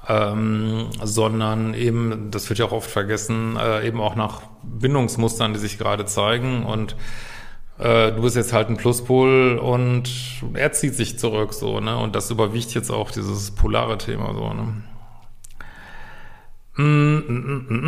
ähm, 0.07 0.89
sondern 1.03 1.73
eben, 1.73 2.29
das 2.31 2.49
wird 2.49 2.59
ja 2.59 2.65
auch 2.65 2.71
oft 2.71 2.89
vergessen, 2.89 3.57
äh, 3.57 3.87
eben 3.87 3.99
auch 3.99 4.15
nach 4.15 4.41
Bindungsmustern, 4.63 5.53
die 5.53 5.59
sich 5.59 5.77
gerade 5.77 6.05
zeigen 6.05 6.65
und 6.65 6.95
äh, 7.77 8.11
du 8.11 8.21
bist 8.21 8.35
jetzt 8.35 8.53
halt 8.53 8.69
ein 8.69 8.77
Pluspol 8.77 9.57
und 9.57 10.09
er 10.53 10.71
zieht 10.71 10.95
sich 10.95 11.19
zurück 11.19 11.53
so, 11.53 11.79
ne? 11.79 11.97
Und 11.97 12.15
das 12.15 12.31
überwiegt 12.31 12.73
jetzt 12.73 12.89
auch 12.89 13.11
dieses 13.11 13.51
polare 13.51 13.97
Thema 13.97 14.33
so, 14.33 14.53
ne? 14.53 14.83
Mm, 16.77 17.17
mm, 17.27 17.65
mm, 17.69 17.85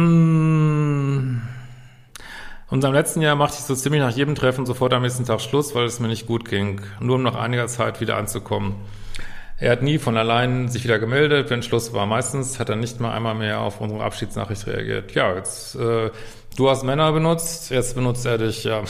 mm. 1.31 1.41
Und 2.69 2.83
letzten 2.83 3.21
Jahr 3.21 3.36
machte 3.38 3.57
ich 3.59 3.63
so 3.63 3.75
ziemlich 3.75 4.01
nach 4.01 4.12
jedem 4.12 4.36
Treffen 4.36 4.65
sofort 4.65 4.93
am 4.93 5.03
nächsten 5.03 5.24
Tag 5.24 5.39
Schluss, 5.39 5.74
weil 5.74 5.86
es 5.86 6.01
mir 6.01 6.09
nicht 6.09 6.27
gut 6.27 6.43
ging, 6.43 6.81
nur 7.00 7.15
um 7.15 7.24
nach 7.24 7.36
einiger 7.36 7.67
Zeit 7.67 8.01
wieder 8.01 8.17
anzukommen. 8.17 8.75
Er 9.60 9.72
hat 9.72 9.82
nie 9.82 9.98
von 9.98 10.18
allein 10.18 10.68
sich 10.68 10.84
wieder 10.84 11.00
gemeldet, 11.00 11.50
wenn 11.50 11.64
Schluss 11.64 11.92
war. 11.92 12.06
Meistens 12.06 12.60
hat 12.60 12.70
er 12.70 12.76
nicht 12.76 13.00
mal 13.00 13.12
einmal 13.12 13.34
mehr 13.34 13.60
auf 13.60 13.82
unsere 13.82 14.04
Abschiedsnachricht 14.04 14.68
reagiert. 14.68 15.14
Ja, 15.16 15.34
jetzt, 15.34 15.76
äh, 15.76 16.12
du 16.56 16.70
hast 16.70 16.84
Männer 16.84 17.12
benutzt, 17.12 17.72
jetzt 17.72 17.96
benutzt 17.96 18.24
er 18.28 18.38
dich, 18.38 18.66
ja. 18.66 18.84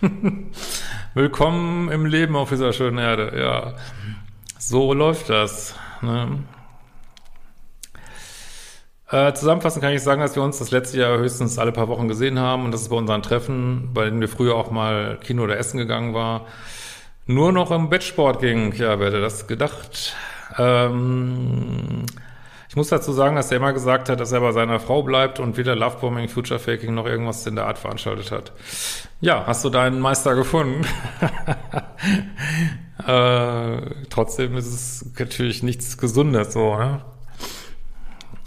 Willkommen 1.14 1.90
im 1.90 2.06
Leben 2.06 2.36
auf 2.36 2.50
dieser 2.50 2.72
schönen 2.72 2.98
Erde, 2.98 3.32
ja. 3.36 3.74
So 4.60 4.94
läuft 4.94 5.28
das, 5.28 5.74
ne? 6.02 6.44
Äh, 9.10 9.34
zusammenfassend 9.34 9.82
kann 9.82 9.92
ich 9.92 10.02
sagen, 10.02 10.20
dass 10.20 10.36
wir 10.36 10.42
uns 10.44 10.60
das 10.60 10.70
letzte 10.70 10.98
Jahr 10.98 11.18
höchstens 11.18 11.58
alle 11.58 11.72
paar 11.72 11.88
Wochen 11.88 12.06
gesehen 12.06 12.38
haben 12.38 12.64
und 12.64 12.70
dass 12.70 12.82
es 12.82 12.88
bei 12.88 12.96
unseren 12.96 13.22
Treffen, 13.22 13.90
bei 13.92 14.04
denen 14.04 14.20
wir 14.20 14.28
früher 14.28 14.54
auch 14.54 14.70
mal 14.70 15.18
Kino 15.20 15.42
oder 15.42 15.58
Essen 15.58 15.78
gegangen 15.78 16.14
war, 16.14 16.46
nur 17.26 17.52
noch 17.52 17.70
im 17.70 17.88
Bettsport 17.88 18.40
ging. 18.40 18.72
Ja, 18.74 18.98
wer 18.98 19.06
hätte 19.08 19.20
das 19.20 19.46
gedacht? 19.46 20.14
Ähm, 20.58 22.06
ich 22.68 22.76
muss 22.76 22.88
dazu 22.88 23.12
sagen, 23.12 23.36
dass 23.36 23.50
er 23.50 23.58
immer 23.58 23.72
gesagt 23.72 24.08
hat, 24.08 24.18
dass 24.18 24.32
er 24.32 24.40
bei 24.40 24.52
seiner 24.52 24.80
Frau 24.80 25.02
bleibt 25.02 25.40
und 25.40 25.56
weder 25.56 25.76
Lovebombing, 25.76 26.28
Future 26.28 26.58
Faking 26.58 26.94
noch 26.94 27.06
irgendwas 27.06 27.46
in 27.46 27.54
der 27.54 27.66
Art 27.66 27.78
veranstaltet 27.78 28.32
hat. 28.32 28.52
Ja, 29.20 29.44
hast 29.46 29.64
du 29.64 29.70
deinen 29.70 30.00
Meister 30.00 30.34
gefunden? 30.34 30.86
äh, 33.06 33.76
trotzdem 34.08 34.56
ist 34.56 34.72
es 34.72 35.12
natürlich 35.18 35.62
nichts 35.62 35.98
Gesundes 35.98 36.54
so, 36.54 36.76
ne? 36.76 37.02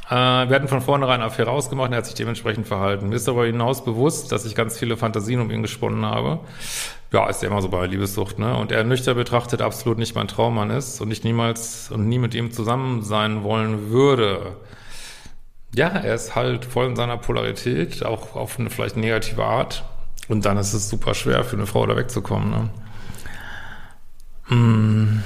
Äh, 0.10 0.14
wir 0.14 0.56
hatten 0.56 0.68
von 0.68 0.82
vornherein 0.82 1.22
eine 1.22 1.26
Affäre 1.26 1.50
ausgemacht 1.50 1.88
und 1.88 1.94
er 1.94 1.98
hat 2.00 2.06
sich 2.06 2.16
dementsprechend 2.16 2.68
verhalten. 2.68 3.10
Mir 3.10 3.16
ist 3.16 3.28
darüber 3.28 3.46
hinaus 3.46 3.84
bewusst, 3.84 4.32
dass 4.32 4.46
ich 4.46 4.54
ganz 4.56 4.78
viele 4.78 4.98
Fantasien 4.98 5.42
um 5.42 5.50
ihn 5.50 5.62
gesponnen 5.64 6.06
habe. 6.06 6.42
Ja, 7.16 7.30
ist 7.30 7.42
ja 7.42 7.48
immer 7.48 7.62
so 7.62 7.70
bei 7.70 7.86
Liebessucht, 7.88 8.40
ne? 8.40 8.58
Und 8.58 8.74
er 8.74 8.84
nüchtern 8.84 9.16
betrachtet 9.16 9.62
absolut 9.62 9.98
nicht 9.98 10.16
mein 10.16 10.28
Traummann 10.28 10.70
ist 10.70 11.00
und 11.00 11.12
ich 11.12 11.24
niemals 11.24 11.90
und 11.90 12.10
nie 12.10 12.20
mit 12.20 12.36
ihm 12.36 12.52
zusammen 12.52 13.04
sein 13.04 13.42
wollen 13.42 13.90
würde. 13.90 14.58
Ja, 15.74 15.88
er 15.88 16.14
ist 16.14 16.36
halt 16.36 16.66
voll 16.66 16.88
in 16.88 16.98
seiner 16.98 17.16
Polarität, 17.16 18.04
auch 18.04 18.36
auf 18.36 18.60
eine 18.60 18.70
vielleicht 18.70 18.98
negative 18.98 19.46
Art. 19.46 19.86
Und 20.28 20.46
dann 20.46 20.58
ist 20.58 20.74
es 20.74 20.90
super 20.90 21.14
schwer 21.14 21.46
für 21.46 21.56
eine 21.56 21.66
Frau 21.68 21.86
da 21.86 21.96
wegzukommen, 21.96 22.70
ne? 24.50 24.54
Mm. 24.54 25.24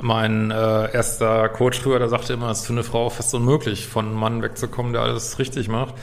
Mein 0.00 0.50
äh, 0.50 0.92
erster 0.92 1.48
Coach 1.50 1.78
früher, 1.78 2.00
der 2.00 2.08
sagte 2.08 2.32
immer, 2.32 2.50
es 2.50 2.62
ist 2.62 2.66
für 2.66 2.72
eine 2.72 2.82
Frau 2.82 3.08
fast 3.08 3.32
unmöglich, 3.36 3.86
von 3.86 4.06
einem 4.06 4.16
Mann 4.16 4.42
wegzukommen, 4.42 4.92
der 4.92 5.02
alles 5.02 5.38
richtig 5.38 5.68
macht. 5.68 5.94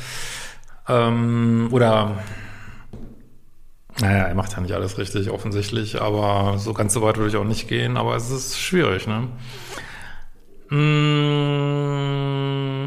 Ähm, 0.87 1.67
oder, 1.71 2.23
naja, 4.01 4.23
er 4.25 4.35
macht 4.35 4.51
ja 4.53 4.59
nicht 4.61 4.73
alles 4.73 4.97
richtig, 4.97 5.29
offensichtlich, 5.31 6.01
aber 6.01 6.57
so 6.57 6.73
ganz 6.73 6.93
so 6.93 7.01
weit 7.01 7.17
würde 7.17 7.29
ich 7.29 7.35
auch 7.37 7.43
nicht 7.43 7.67
gehen, 7.67 7.97
aber 7.97 8.15
es 8.15 8.29
ist 8.29 8.59
schwierig, 8.59 9.07
ne? 9.07 9.27
Mm, 10.69 12.07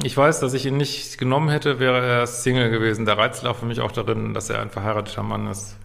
ich 0.04 0.16
weiß, 0.16 0.40
dass 0.40 0.54
ich 0.54 0.66
ihn 0.66 0.76
nicht 0.76 1.18
genommen 1.18 1.48
hätte, 1.48 1.78
wäre 1.80 2.06
er 2.06 2.26
Single 2.26 2.70
gewesen. 2.70 3.06
Der 3.06 3.18
Reiz 3.18 3.42
lag 3.42 3.56
für 3.56 3.66
mich 3.66 3.80
auch 3.80 3.92
darin, 3.92 4.34
dass 4.34 4.50
er 4.50 4.60
ein 4.60 4.70
verheirateter 4.70 5.22
Mann 5.22 5.46
ist. 5.46 5.76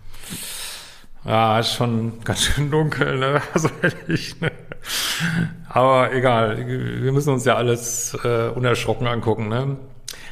Ja, 1.24 1.60
ist 1.60 1.74
schon 1.74 2.20
ganz 2.24 2.44
schön 2.44 2.70
dunkel, 2.70 3.18
ne? 3.18 3.42
Also 3.54 3.70
ehrlich, 3.82 4.40
ne? 4.42 4.52
Aber 5.70 6.14
egal, 6.14 6.68
wir 6.68 7.12
müssen 7.12 7.34
uns 7.34 7.46
ja 7.46 7.56
alles 7.56 8.16
äh, 8.24 8.50
unerschrocken 8.50 9.08
angucken, 9.08 9.48
ne? 9.48 9.78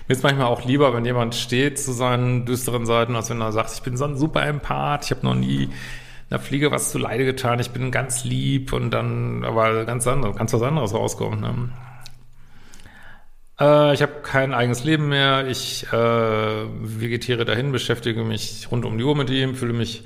Mir 0.08 0.14
ist 0.14 0.24
manchmal 0.24 0.48
auch 0.48 0.66
lieber, 0.66 0.94
wenn 0.94 1.06
jemand 1.06 1.36
steht 1.36 1.80
zu 1.80 1.94
seinen 1.94 2.46
düsteren 2.46 2.86
Seiten, 2.86 3.16
als 3.16 3.30
wenn 3.30 3.42
er 3.42 3.52
sagt, 3.52 3.72
ich 3.74 3.82
bin 3.82 3.96
so 3.96 4.06
ein 4.06 4.18
super 4.18 4.46
Empath, 4.46 5.06
ich 5.06 5.12
habe 5.12 5.26
noch 5.26 5.36
nie 5.36 5.70
einer 6.30 6.40
Fliege 6.40 6.72
was 6.72 6.92
zu 6.92 6.98
Leide 6.98 7.26
getan, 7.26 7.60
ich 7.60 7.72
bin 7.72 7.92
ganz 7.92 8.24
lieb 8.24 8.74
und 8.74 8.92
dann, 8.92 9.46
aber 9.46 9.86
ganz 9.86 10.08
anderes, 10.08 10.36
ganz 10.36 10.52
was 10.54 10.62
anderes 10.62 10.94
rauskommt, 10.94 11.42
ne? 11.42 11.70
Äh, 13.60 13.94
ich 13.94 14.02
habe 14.02 14.14
kein 14.24 14.54
eigenes 14.54 14.84
Leben 14.84 15.10
mehr, 15.10 15.48
ich 15.48 15.86
äh, 15.94 15.96
vegetiere 15.96 17.46
dahin, 17.46 17.72
beschäftige 17.72 18.24
mich 18.24 18.68
rund 18.72 18.86
um 18.86 18.98
die 18.98 19.04
Uhr 19.04 19.16
mit 19.16 19.30
ihm, 19.30 19.56
fühle 19.56 19.74
mich 19.74 20.04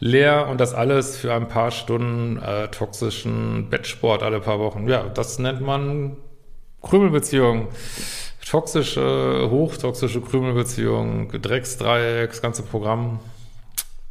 leer 0.00 0.48
und 0.48 0.60
das 0.60 0.74
alles 0.74 1.16
für 1.16 1.32
ein 1.34 1.48
paar 1.48 1.70
Stunden 1.70 2.38
äh, 2.38 2.68
toxischen 2.68 3.70
Bettsport 3.70 4.22
alle 4.22 4.40
paar 4.40 4.58
Wochen. 4.58 4.88
Ja, 4.88 5.04
das 5.04 5.38
nennt 5.38 5.60
man 5.60 6.16
Krümelbeziehung. 6.82 7.68
Toxische, 8.50 9.46
hochtoxische 9.48 10.20
Krümelbeziehung, 10.20 11.30
Drecksdreieck, 11.40 12.30
das 12.30 12.42
ganze 12.42 12.64
Programm. 12.64 13.20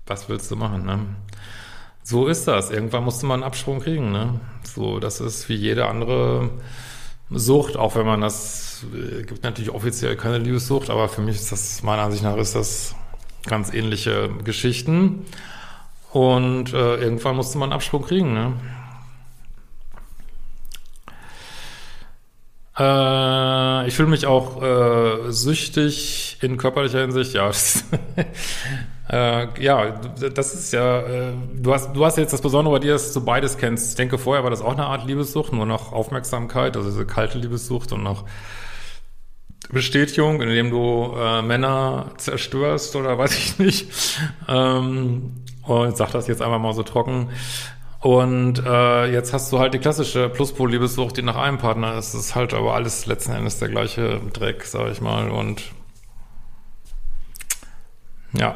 Was 0.08 0.30
willst 0.30 0.50
du 0.50 0.56
machen, 0.56 0.86
ne? 0.86 1.00
So 2.04 2.26
ist 2.26 2.48
das. 2.48 2.72
Irgendwann 2.72 3.04
musste 3.04 3.26
man 3.26 3.42
einen 3.42 3.44
Absprung 3.44 3.82
kriegen, 3.82 4.14
ne? 4.14 4.40
So, 4.64 5.00
das 5.00 5.20
ist 5.20 5.50
wie 5.50 5.56
jede 5.56 5.88
andere 5.88 6.52
Sucht, 7.30 7.76
auch 7.76 7.98
wenn 7.98 8.06
man 8.06 8.22
das, 8.22 8.86
äh, 8.94 9.24
gibt 9.24 9.44
natürlich 9.44 9.72
offiziell 9.72 10.16
keine 10.16 10.38
Liebessucht, 10.38 10.90
aber 10.90 11.10
für 11.10 11.20
mich 11.20 11.36
ist 11.36 11.52
das, 11.52 11.84
meiner 11.84 12.04
Ansicht 12.04 12.24
nach, 12.24 12.38
ist 12.38 12.56
das 12.56 12.96
ganz 13.46 13.74
ähnliche 13.74 14.30
Geschichten. 14.46 15.26
Und 16.14 16.72
äh, 16.72 16.96
irgendwann 16.96 17.36
musste 17.36 17.58
man 17.58 17.72
einen 17.72 17.74
Absprung 17.74 18.04
kriegen, 18.04 18.34
ne? 18.34 18.54
Äh, 22.80 23.88
ich 23.88 23.96
fühle 23.96 24.08
mich 24.08 24.26
auch 24.26 24.62
äh, 24.62 25.32
süchtig 25.32 26.38
in 26.42 26.58
körperlicher 26.58 27.02
Hinsicht, 27.02 27.34
ja. 27.34 27.52
äh, 29.10 29.62
ja, 29.62 30.00
das 30.34 30.54
ist 30.54 30.72
ja, 30.72 31.00
äh, 31.02 31.34
du 31.56 31.74
hast, 31.74 31.94
du 31.94 32.06
hast 32.06 32.18
jetzt 32.18 32.32
das 32.32 32.42
Besondere 32.42 32.76
bei 32.76 32.80
dir, 32.80 32.94
dass 32.94 33.12
du 33.12 33.24
beides 33.24 33.58
kennst. 33.58 33.90
Ich 33.90 33.96
denke, 33.96 34.18
vorher 34.18 34.44
war 34.44 34.50
das 34.50 34.62
auch 34.62 34.72
eine 34.72 34.86
Art 34.86 35.06
Liebessucht, 35.06 35.52
nur 35.52 35.66
noch 35.66 35.92
Aufmerksamkeit, 35.92 36.78
also 36.78 36.90
diese 36.90 37.06
kalte 37.06 37.38
Liebessucht 37.38 37.92
und 37.92 38.02
noch 38.02 38.24
Bestätigung, 39.72 40.42
indem 40.42 40.72
du 40.72 41.14
äh, 41.18 41.42
Männer 41.42 42.12
zerstörst 42.18 42.96
oder 42.96 43.18
weiß 43.18 43.38
ich 43.38 43.60
nicht. 43.60 43.92
Ähm, 44.48 45.34
und 45.64 45.98
sage 45.98 46.14
das 46.14 46.28
jetzt 46.28 46.42
einfach 46.42 46.60
mal 46.60 46.74
so 46.74 46.82
trocken. 46.82 47.30
Und 48.02 48.64
äh, 48.66 49.12
jetzt 49.12 49.34
hast 49.34 49.52
du 49.52 49.60
halt 49.60 49.74
die 49.74 49.80
klassische 49.80 50.30
Pluspol-Liebessucht, 50.30 51.18
die 51.18 51.22
nach 51.22 51.36
einem 51.36 51.58
Partner 51.58 51.98
ist. 51.98 52.14
Das 52.14 52.22
ist 52.22 52.36
halt 52.36 52.54
aber 52.54 52.74
alles 52.74 53.06
letzten 53.06 53.34
Endes 53.34 53.60
der 53.60 53.68
gleiche 53.68 54.22
Dreck, 54.32 54.64
sag 54.64 54.92
ich 54.92 55.02
mal. 55.02 55.30
Und 55.30 55.64
ja. 58.34 58.56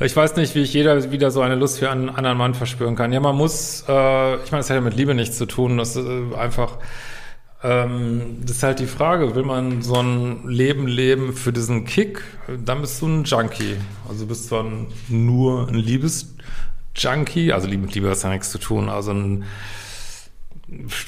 Ich 0.00 0.16
weiß 0.16 0.34
nicht, 0.36 0.54
wie 0.54 0.62
ich 0.62 0.72
jeder 0.72 1.12
wieder 1.12 1.30
so 1.30 1.40
eine 1.42 1.54
Lust 1.54 1.78
für 1.78 1.90
einen 1.90 2.08
anderen 2.08 2.38
Mann 2.38 2.54
verspüren 2.54 2.96
kann. 2.96 3.12
Ja, 3.12 3.20
man 3.20 3.36
muss, 3.36 3.84
äh, 3.86 4.34
ich 4.36 4.50
meine, 4.50 4.60
das 4.60 4.70
hat 4.70 4.76
ja 4.76 4.80
mit 4.80 4.96
Liebe 4.96 5.14
nichts 5.14 5.36
zu 5.36 5.46
tun. 5.46 5.76
Das 5.76 5.94
ist 5.94 6.06
äh, 6.06 6.36
einfach, 6.36 6.78
ähm, 7.64 8.36
das 8.42 8.58
ist 8.58 8.62
halt 8.62 8.78
die 8.78 8.86
Frage, 8.86 9.34
will 9.34 9.42
man 9.42 9.82
so 9.82 9.96
ein 9.96 10.46
Leben 10.46 10.86
leben 10.86 11.32
für 11.32 11.52
diesen 11.52 11.84
Kick, 11.84 12.22
dann 12.64 12.82
bist 12.82 13.00
du 13.00 13.06
ein 13.06 13.24
Junkie. 13.24 13.76
Also 14.08 14.26
bist 14.26 14.50
du 14.50 14.56
dann 14.56 14.86
nur 15.08 15.66
ein 15.68 15.74
Liebesjunkie, 15.74 17.52
also 17.52 17.66
mit 17.68 17.94
Liebe 17.94 18.10
hat 18.10 18.22
ja 18.22 18.28
nichts 18.28 18.50
zu 18.50 18.58
tun, 18.58 18.88
also 18.88 19.12
ein 19.12 19.44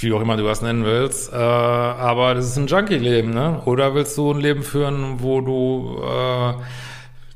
wie 0.01 0.13
auch 0.13 0.21
immer 0.21 0.37
du 0.37 0.45
das 0.45 0.63
nennen 0.63 0.85
willst, 0.85 1.33
äh, 1.33 1.37
aber 1.37 2.35
das 2.35 2.47
ist 2.47 2.57
ein 2.57 2.67
Junkie-Leben, 2.67 3.31
ne? 3.31 3.63
Oder 3.65 3.95
willst 3.95 4.17
du 4.17 4.33
ein 4.33 4.41
Leben 4.41 4.63
führen, 4.63 5.17
wo 5.19 5.41
du 5.41 6.03
äh, 6.05 6.55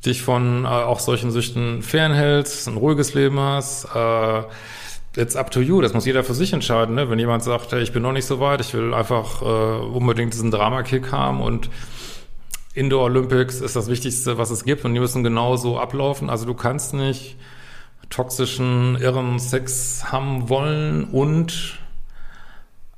dich 0.05 0.23
von 0.23 0.65
äh, 0.65 0.69
auch 0.69 1.01
solchen 1.01 1.31
Süchten 1.31 1.83
fernhältst, 1.83 2.69
ein 2.69 2.77
ruhiges 2.77 3.15
Leben 3.15 3.39
hast. 3.41 3.87
Äh, 3.95 4.43
it's 5.17 5.37
up 5.37 5.51
to 5.51 5.61
you, 5.61 5.81
das 5.81 5.93
muss 5.93 6.07
jeder 6.07 6.25
für 6.25 6.35
sich 6.35 6.53
entscheiden. 6.53 6.95
Ne? 6.95 7.11
Wenn 7.11 7.19
jemand 7.19 7.43
sagt, 7.43 7.73
hey, 7.73 7.83
ich 7.83 7.93
bin 7.93 8.03
noch 8.03 8.13
nicht 8.13 8.27
so 8.27 8.41
weit, 8.41 8.61
ich 8.61 8.73
will 8.75 8.95
einfach 8.95 9.43
äh, 9.43 9.45
unbedingt 9.45 10.33
diesen 10.33 10.51
Drama-Kick 10.51 11.13
haben 11.13 11.41
und 11.41 11.71
Indoor 12.73 13.05
Olympics 13.05 13.61
ist 13.61 13.75
das 13.75 13.89
Wichtigste, 13.89 14.39
was 14.39 14.51
es 14.51 14.65
gibt 14.65 14.85
und 14.85 14.95
die 14.95 15.01
müssen 15.01 15.25
genauso 15.25 15.79
ablaufen. 15.79 16.31
Also 16.31 16.47
du 16.47 16.55
kannst 16.55 16.95
nicht 16.95 17.37
toxischen, 18.11 18.97
irren 18.97 19.39
Sex 19.39 20.13
haben 20.13 20.49
wollen 20.49 21.05
und 21.05 21.79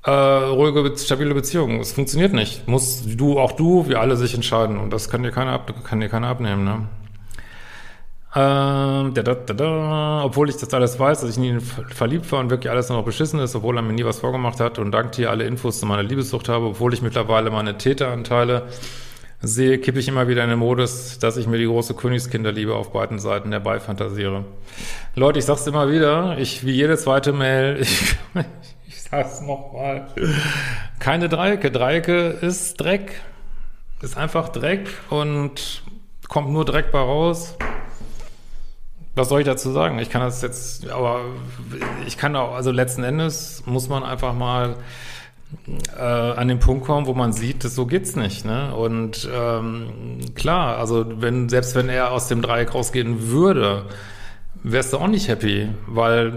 äh, 0.05 0.11
ruhige, 0.11 0.97
stabile 0.99 1.35
Beziehungen. 1.35 1.81
Es 1.81 1.93
funktioniert 1.93 2.33
nicht. 2.33 2.67
Muss 2.69 3.03
du, 3.07 3.39
auch 3.39 3.53
du, 3.53 3.89
wir 3.89 4.01
alle 4.01 4.17
sich 4.17 4.35
entscheiden. 4.35 4.79
Und 4.79 4.93
das 4.93 5.09
kann 5.09 5.23
dir 5.23 5.31
keiner, 5.31 5.53
ab, 5.53 5.73
kann 5.85 6.01
dir 6.01 6.09
keiner 6.09 6.29
abnehmen, 6.29 6.65
ne? 6.65 6.89
Ähm, 8.35 9.13
da, 9.13 9.23
da, 9.23 9.35
da, 9.35 9.55
da. 9.55 10.25
Obwohl 10.25 10.49
ich 10.49 10.57
das 10.57 10.73
alles 10.73 10.99
weiß, 10.99 11.21
dass 11.21 11.31
ich 11.31 11.37
nie 11.37 11.59
verliebt 11.61 12.31
war 12.33 12.41
und 12.41 12.51
wirklich 12.51 12.71
alles 12.71 12.89
nur 12.89 12.99
noch 12.99 13.05
beschissen 13.05 13.39
ist, 13.41 13.55
obwohl 13.55 13.77
er 13.77 13.83
mir 13.83 13.93
nie 13.93 14.05
was 14.05 14.21
vorgemacht 14.21 14.59
hat 14.59 14.79
und 14.79 14.91
dank 14.91 15.13
dir 15.13 15.31
alle 15.31 15.45
Infos 15.45 15.81
zu 15.81 15.87
meiner 15.87 16.03
Liebessucht 16.03 16.49
habe, 16.49 16.67
obwohl 16.67 16.95
ich 16.95 17.03
mittlerweile 17.03 17.51
meine 17.51 17.77
Täteranteile 17.77 18.69
sehe, 19.43 19.79
kippe 19.79 19.99
ich 19.99 20.09
immer 20.09 20.29
wieder 20.29 20.45
in 20.45 20.51
den 20.51 20.59
Modus, 20.59 21.19
dass 21.19 21.37
ich 21.37 21.47
mir 21.47 21.59
die 21.59 21.67
große 21.67 21.95
Königskinderliebe 21.95 22.75
auf 22.75 22.93
beiden 22.93 23.19
Seiten 23.19 23.51
herbeifantasiere. 23.51 24.45
Leute, 25.15 25.41
ich 25.41 25.45
sag's 25.45 25.67
immer 25.67 25.91
wieder, 25.91 26.39
ich, 26.39 26.65
wie 26.65 26.73
jede 26.73 26.97
zweite 26.97 27.33
Mail, 27.33 27.81
ich, 28.87 29.03
sag's 29.03 29.43
nochmal. 29.43 30.07
Keine 31.01 31.29
Dreiecke. 31.29 31.71
Dreiecke 31.71 32.29
ist 32.41 32.81
Dreck. 32.81 33.21
Ist 34.01 34.17
einfach 34.17 34.49
Dreck 34.49 34.89
und 35.11 35.83
kommt 36.29 36.51
nur 36.51 36.65
Dreck 36.65 36.93
bei 36.93 37.01
raus. 37.01 37.57
Was 39.15 39.29
soll 39.29 39.41
ich 39.41 39.47
dazu 39.47 39.71
sagen? 39.73 39.99
Ich 39.99 40.09
kann 40.09 40.23
das 40.23 40.41
jetzt, 40.41 40.89
aber 40.89 41.21
ich 42.07 42.17
kann 42.17 42.35
auch, 42.35 42.55
also 42.55 42.71
letzten 42.71 43.05
Endes 43.05 43.63
muss 43.67 43.89
man 43.89 44.05
einfach 44.05 44.35
mal 44.35 44.77
äh, 45.99 46.03
an 46.03 46.49
den 46.49 46.59
Punkt 46.59 46.87
kommen, 46.87 47.07
wo 47.07 47.13
man 47.13 47.33
sieht, 47.33 47.65
dass 47.65 47.75
so 47.75 47.85
geht's 47.85 48.17
nicht. 48.17 48.45
Ne? 48.45 48.75
Und 48.75 49.29
ähm, 49.33 50.21
klar, 50.35 50.79
also 50.79 51.05
wenn 51.21 51.49
selbst 51.51 51.75
wenn 51.75 51.91
er 51.91 52.11
aus 52.11 52.29
dem 52.29 52.41
Dreieck 52.41 52.75
rausgehen 52.75 53.29
würde, 53.29 53.85
wärst 54.63 54.93
du 54.93 54.99
auch 54.99 55.09
nicht 55.09 55.29
happy, 55.29 55.69
weil 55.87 56.31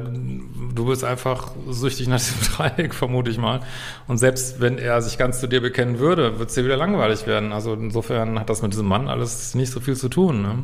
du 0.74 0.86
bist 0.86 1.04
einfach 1.04 1.52
süchtig 1.70 2.08
nach 2.08 2.18
diesem 2.18 2.42
Dreieck, 2.58 2.94
vermute 2.94 3.32
ich 3.32 3.38
mal. 3.38 3.62
Und 4.08 4.18
selbst 4.18 4.60
wenn 4.60 4.78
er 4.78 5.02
sich 5.02 5.18
ganz 5.18 5.40
zu 5.40 5.48
dir 5.48 5.62
bekennen 5.62 6.00
würde, 6.00 6.40
wird 6.40 6.50
es 6.50 6.56
dir 6.56 6.66
wieder 6.66 6.78
langweilig 6.78 7.28
werden. 7.28 7.54
Also 7.54 7.74
insofern 7.74 8.40
hat 8.40 8.50
das 8.50 8.62
mit 8.62 8.74
diesem 8.74 8.88
Mann 8.88 9.08
alles 9.08 9.56
nicht 9.56 9.72
so 9.72 9.80
viel 9.80 9.96
zu 9.96 10.10
tun. 10.10 10.42
Ne? 10.42 10.64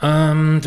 Ähm, 0.00 0.60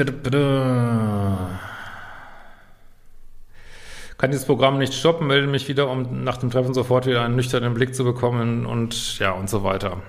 kann 4.18 4.30
dieses 4.32 4.46
Programm 4.46 4.78
nicht 4.78 4.94
stoppen, 4.94 5.28
melde 5.28 5.48
mich 5.48 5.68
wieder, 5.68 5.90
um 5.90 6.24
nach 6.24 6.38
dem 6.38 6.52
Treffen 6.52 6.74
sofort 6.74 7.06
wieder 7.06 7.24
einen 7.24 7.36
nüchternen 7.36 7.74
Blick 7.74 7.96
zu 7.96 8.04
bekommen 8.04 8.66
und 8.66 9.20
ja 9.20 9.32
und 9.32 9.50
so 9.50 9.64
weiter. 9.64 10.02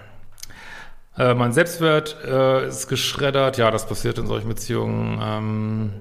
Äh, 1.16 1.34
mein 1.34 1.52
Selbstwert 1.52 2.16
äh, 2.24 2.66
ist 2.66 2.88
geschreddert. 2.88 3.58
Ja, 3.58 3.70
das 3.70 3.86
passiert 3.86 4.18
in 4.18 4.26
solchen 4.26 4.48
Beziehungen. 4.48 5.20
Ähm, 5.22 5.92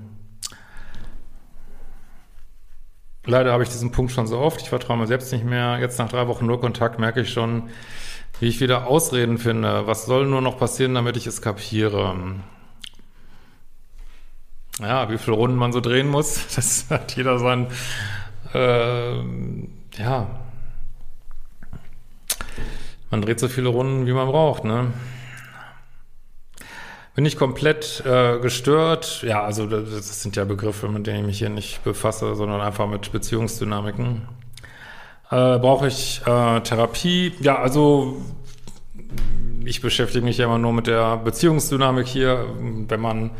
leider 3.25 3.51
habe 3.51 3.63
ich 3.63 3.69
diesen 3.69 3.91
Punkt 3.91 4.11
schon 4.11 4.27
so 4.27 4.39
oft. 4.39 4.61
Ich 4.61 4.69
vertraue 4.69 4.97
mir 4.97 5.07
selbst 5.07 5.31
nicht 5.31 5.45
mehr. 5.45 5.77
Jetzt 5.79 5.99
nach 5.99 6.09
drei 6.09 6.27
Wochen 6.27 6.45
nur 6.45 6.59
Kontakt 6.59 6.97
merke 6.97 7.21
ich 7.21 7.31
schon, 7.31 7.69
wie 8.39 8.47
ich 8.47 8.61
wieder 8.61 8.87
Ausreden 8.87 9.37
finde. 9.37 9.85
Was 9.85 10.05
soll 10.05 10.25
nur 10.25 10.41
noch 10.41 10.57
passieren, 10.57 10.95
damit 10.95 11.17
ich 11.17 11.27
es 11.27 11.41
kapiere? 11.41 12.15
Ja, 14.81 15.09
wie 15.09 15.17
viele 15.17 15.37
Runden 15.37 15.57
man 15.57 15.71
so 15.71 15.79
drehen 15.79 16.09
muss, 16.09 16.47
das 16.55 16.87
hat 16.89 17.15
jeder 17.15 17.37
sein, 17.39 17.67
äh, 18.53 19.15
ja, 19.97 20.27
man 23.11 23.21
dreht 23.21 23.39
so 23.39 23.49
viele 23.49 23.69
Runden, 23.69 24.07
wie 24.07 24.13
man 24.13 24.27
braucht, 24.27 24.63
ne? 24.63 24.93
Bin 27.13 27.25
ich 27.25 27.35
komplett 27.35 28.01
äh, 28.05 28.39
gestört? 28.39 29.21
Ja, 29.23 29.43
also 29.43 29.67
das 29.67 30.23
sind 30.23 30.37
ja 30.37 30.45
Begriffe, 30.45 30.87
mit 30.87 31.05
denen 31.05 31.19
ich 31.19 31.25
mich 31.25 31.39
hier 31.39 31.49
nicht 31.49 31.83
befasse, 31.83 32.35
sondern 32.35 32.61
einfach 32.61 32.87
mit 32.87 33.11
Beziehungsdynamiken. 33.11 34.21
Äh, 35.29 35.59
Brauche 35.59 35.87
ich 35.87 36.21
äh, 36.25 36.61
Therapie? 36.61 37.33
Ja, 37.41 37.59
also 37.59 38.21
ich 39.65 39.81
beschäftige 39.81 40.23
mich 40.23 40.37
ja 40.37 40.45
immer 40.45 40.57
nur 40.57 40.71
mit 40.71 40.87
der 40.87 41.17
Beziehungsdynamik 41.17 42.07
hier, 42.07 42.45
wenn 42.87 43.01
man 43.01 43.31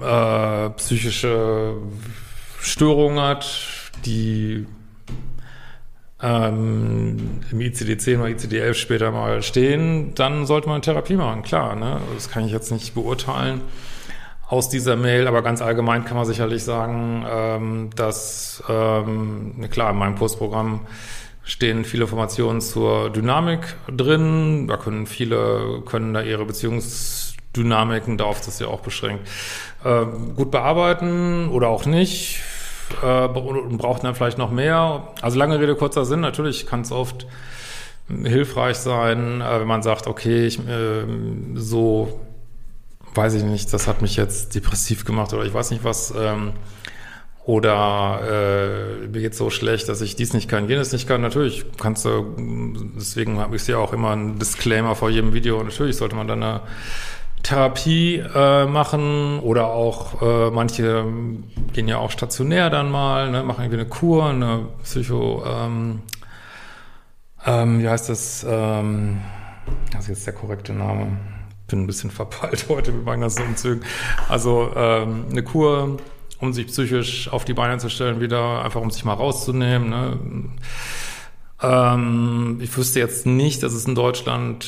äh, 0.00 0.70
psychische 0.70 1.74
Störungen 2.60 3.20
hat, 3.20 3.46
die 4.04 4.66
ähm, 6.22 7.40
im 7.50 7.58
ICD-10 7.58 8.18
oder 8.18 8.28
ICD-11 8.28 8.74
später 8.74 9.10
mal 9.10 9.42
stehen, 9.42 10.14
dann 10.14 10.46
sollte 10.46 10.68
man 10.68 10.82
Therapie 10.82 11.16
machen, 11.16 11.42
klar. 11.42 11.74
Ne? 11.74 12.00
Das 12.14 12.30
kann 12.30 12.44
ich 12.44 12.52
jetzt 12.52 12.70
nicht 12.70 12.94
beurteilen 12.94 13.62
aus 14.50 14.68
dieser 14.68 14.96
Mail, 14.96 15.28
aber 15.28 15.42
ganz 15.42 15.62
allgemein 15.62 16.04
kann 16.04 16.16
man 16.16 16.26
sicherlich 16.26 16.64
sagen, 16.64 17.24
ähm, 17.30 17.90
dass, 17.94 18.62
ähm, 18.68 19.64
klar, 19.70 19.92
in 19.92 19.96
meinem 19.96 20.16
Kursprogramm 20.16 20.80
stehen 21.44 21.84
viele 21.84 22.02
Informationen 22.02 22.60
zur 22.60 23.10
Dynamik 23.10 23.76
drin. 23.88 24.66
Da 24.66 24.76
können 24.76 25.06
viele, 25.06 25.82
können 25.86 26.14
da 26.14 26.22
ihre 26.22 26.46
Beziehungsdynamiken, 27.52 28.16
darauf 28.16 28.40
das 28.40 28.58
ja 28.58 28.68
auch 28.68 28.80
beschränkt, 28.80 29.28
äh, 29.84 30.04
gut 30.36 30.50
bearbeiten 30.50 31.48
oder 31.48 31.68
auch 31.68 31.84
nicht 31.84 32.40
äh, 33.02 33.26
und 33.26 33.78
braucht 33.78 34.04
dann 34.04 34.14
vielleicht 34.14 34.38
noch 34.38 34.50
mehr. 34.50 35.08
Also 35.22 35.38
lange 35.38 35.58
Rede, 35.58 35.74
kurzer 35.74 36.04
Sinn, 36.04 36.20
natürlich 36.20 36.66
kann 36.66 36.82
es 36.82 36.92
oft 36.92 37.26
hilfreich 38.08 38.76
sein, 38.76 39.40
äh, 39.40 39.60
wenn 39.60 39.68
man 39.68 39.82
sagt, 39.82 40.06
okay, 40.06 40.46
ich 40.46 40.58
äh, 40.60 41.04
so 41.54 42.20
weiß 43.14 43.34
ich 43.34 43.42
nicht, 43.42 43.72
das 43.72 43.88
hat 43.88 44.02
mich 44.02 44.16
jetzt 44.16 44.54
depressiv 44.54 45.04
gemacht 45.04 45.32
oder 45.32 45.44
ich 45.44 45.52
weiß 45.52 45.72
nicht 45.72 45.82
was. 45.82 46.14
Ähm, 46.16 46.52
oder 47.44 48.20
äh, 49.02 49.06
mir 49.08 49.22
geht's 49.22 49.38
so 49.38 49.50
schlecht, 49.50 49.88
dass 49.88 50.00
ich 50.02 50.14
dies 50.14 50.34
nicht 50.34 50.48
kann, 50.48 50.68
jenes 50.68 50.92
nicht 50.92 51.08
kann. 51.08 51.20
Natürlich 51.22 51.64
kannst 51.80 52.04
du, 52.04 52.36
deswegen 52.96 53.38
habe 53.38 53.56
ich 53.56 53.66
ja 53.66 53.78
auch 53.78 53.92
immer 53.92 54.10
einen 54.10 54.38
Disclaimer 54.38 54.94
vor 54.94 55.10
jedem 55.10 55.32
Video. 55.32 55.60
Natürlich 55.60 55.96
sollte 55.96 56.14
man 56.14 56.28
dann 56.28 56.42
eine 56.42 56.60
Therapie 57.42 58.16
äh, 58.16 58.66
machen 58.66 59.40
oder 59.40 59.68
auch 59.68 60.22
äh, 60.22 60.50
manche 60.50 61.04
gehen 61.72 61.88
ja 61.88 61.98
auch 61.98 62.10
stationär 62.10 62.70
dann 62.70 62.90
mal, 62.90 63.30
ne, 63.30 63.42
machen 63.42 63.62
irgendwie 63.62 63.80
eine 63.80 63.88
Kur, 63.88 64.26
eine 64.26 64.66
Psycho, 64.82 65.42
ähm, 65.46 66.02
ähm, 67.44 67.80
wie 67.80 67.88
heißt 67.88 68.08
das, 68.08 68.44
ähm, 68.48 69.20
das 69.92 70.02
ist 70.02 70.08
jetzt 70.08 70.26
der 70.26 70.34
korrekte 70.34 70.72
Name, 70.72 71.18
bin 71.68 71.82
ein 71.82 71.86
bisschen 71.86 72.10
verpeilt 72.10 72.66
heute 72.68 72.92
mit 72.92 73.04
meinen 73.04 73.22
ganzen 73.22 73.46
Umzügen, 73.46 73.84
also 74.28 74.72
ähm, 74.76 75.26
eine 75.30 75.42
Kur, 75.42 75.98
um 76.40 76.52
sich 76.52 76.66
psychisch 76.66 77.28
auf 77.32 77.44
die 77.44 77.54
Beine 77.54 77.78
zu 77.78 77.88
stellen, 77.88 78.20
wieder 78.20 78.62
einfach 78.64 78.80
um 78.80 78.90
sich 78.90 79.04
mal 79.04 79.14
rauszunehmen, 79.14 79.88
ne? 79.88 80.18
ähm, 81.62 82.58
ich 82.62 82.76
wüsste 82.76 82.98
jetzt 82.98 83.26
nicht, 83.26 83.62
dass 83.62 83.72
es 83.72 83.86
in 83.86 83.94
Deutschland 83.94 84.66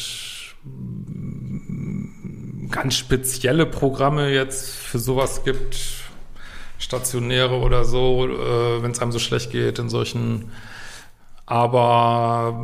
ganz 2.73 2.97
spezielle 2.97 3.67
Programme 3.67 4.31
jetzt 4.31 4.71
für 4.75 4.99
sowas 4.99 5.45
gibt, 5.45 5.77
stationäre 6.79 7.61
oder 7.61 7.85
so, 7.85 8.27
äh, 8.27 8.83
wenn 8.83 8.91
es 8.91 9.01
einem 9.01 9.13
so 9.13 9.21
schlecht 9.21 9.53
geht 9.53 9.79
in 9.79 9.89
solchen 9.89 10.51
Aber 11.47 12.59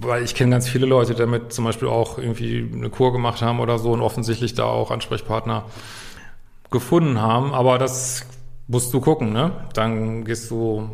weil 0.00 0.24
ich 0.24 0.34
kenne 0.34 0.52
ganz 0.52 0.68
viele 0.68 0.86
Leute, 0.86 1.12
die 1.12 1.18
damit 1.18 1.52
zum 1.52 1.64
Beispiel 1.64 1.88
auch 1.88 2.18
irgendwie 2.18 2.68
eine 2.72 2.88
Kur 2.90 3.12
gemacht 3.12 3.42
haben 3.42 3.60
oder 3.60 3.78
so 3.78 3.92
und 3.92 4.00
offensichtlich 4.00 4.54
da 4.54 4.64
auch 4.64 4.90
Ansprechpartner 4.90 5.64
gefunden 6.70 7.20
haben. 7.20 7.52
Aber 7.52 7.78
das 7.78 8.24
musst 8.66 8.94
du 8.94 9.00
gucken, 9.00 9.32
ne? 9.32 9.52
Dann 9.74 10.24
gehst 10.24 10.50
du 10.50 10.88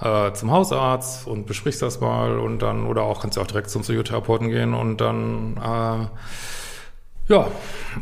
äh, 0.00 0.32
zum 0.32 0.50
Hausarzt 0.50 1.26
und 1.26 1.46
besprichst 1.46 1.80
das 1.82 2.00
mal 2.00 2.38
und 2.38 2.58
dann, 2.60 2.86
oder 2.86 3.02
auch 3.02 3.22
kannst 3.22 3.36
du 3.36 3.40
auch 3.40 3.46
direkt 3.46 3.70
zum 3.70 3.82
Psychotherapeuten 3.82 4.50
gehen 4.50 4.74
und 4.74 4.98
dann 5.00 5.56
äh, 5.56 6.06
ja, 7.28 7.46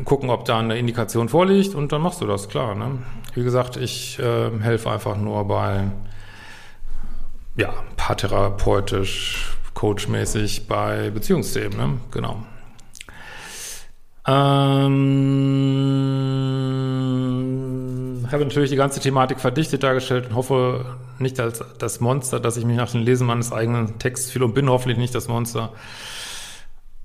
gucken, 0.04 0.30
ob 0.30 0.44
da 0.44 0.58
eine 0.58 0.78
Indikation 0.78 1.28
vorliegt 1.28 1.74
und 1.74 1.92
dann 1.92 2.02
machst 2.02 2.20
du 2.20 2.26
das, 2.26 2.48
klar. 2.48 2.74
Ne? 2.74 2.98
Wie 3.34 3.44
gesagt, 3.44 3.76
ich 3.76 4.18
äh, 4.18 4.50
helfe 4.60 4.90
einfach 4.90 5.16
nur 5.16 5.46
bei, 5.46 5.90
ja, 7.56 7.72
paartherapeutisch, 7.96 9.56
coachmäßig 9.74 10.66
bei 10.66 11.10
Beziehungsthemen, 11.10 11.76
ne? 11.76 12.00
genau. 12.10 12.42
Ähm, 14.26 15.02
habe 18.32 18.44
natürlich 18.44 18.70
die 18.70 18.76
ganze 18.76 19.00
Thematik 19.00 19.40
verdichtet 19.40 19.82
dargestellt 19.82 20.28
und 20.28 20.34
hoffe 20.34 20.96
nicht 21.18 21.38
als 21.38 21.62
das 21.78 22.00
Monster, 22.00 22.40
dass 22.40 22.56
ich 22.56 22.64
mich 22.64 22.76
nach 22.76 22.90
dem 22.90 23.02
Lesen 23.02 23.26
meines 23.26 23.52
eigenen 23.52 23.98
Texts 23.98 24.30
viel 24.30 24.42
und 24.42 24.54
bin 24.54 24.68
hoffentlich 24.68 24.98
nicht 24.98 25.14
das 25.14 25.28
Monster. 25.28 25.72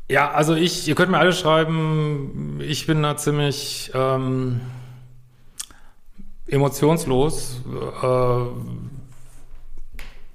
Ja, 0.09 0.31
also 0.31 0.55
ich, 0.55 0.87
ihr 0.87 0.95
könnt 0.95 1.11
mir 1.11 1.17
alle 1.17 1.33
schreiben, 1.33 2.61
ich 2.61 2.87
bin 2.87 3.03
da 3.03 3.17
ziemlich 3.17 3.91
ähm, 3.93 4.61
emotionslos. 6.47 7.61
Äh, 8.01 8.07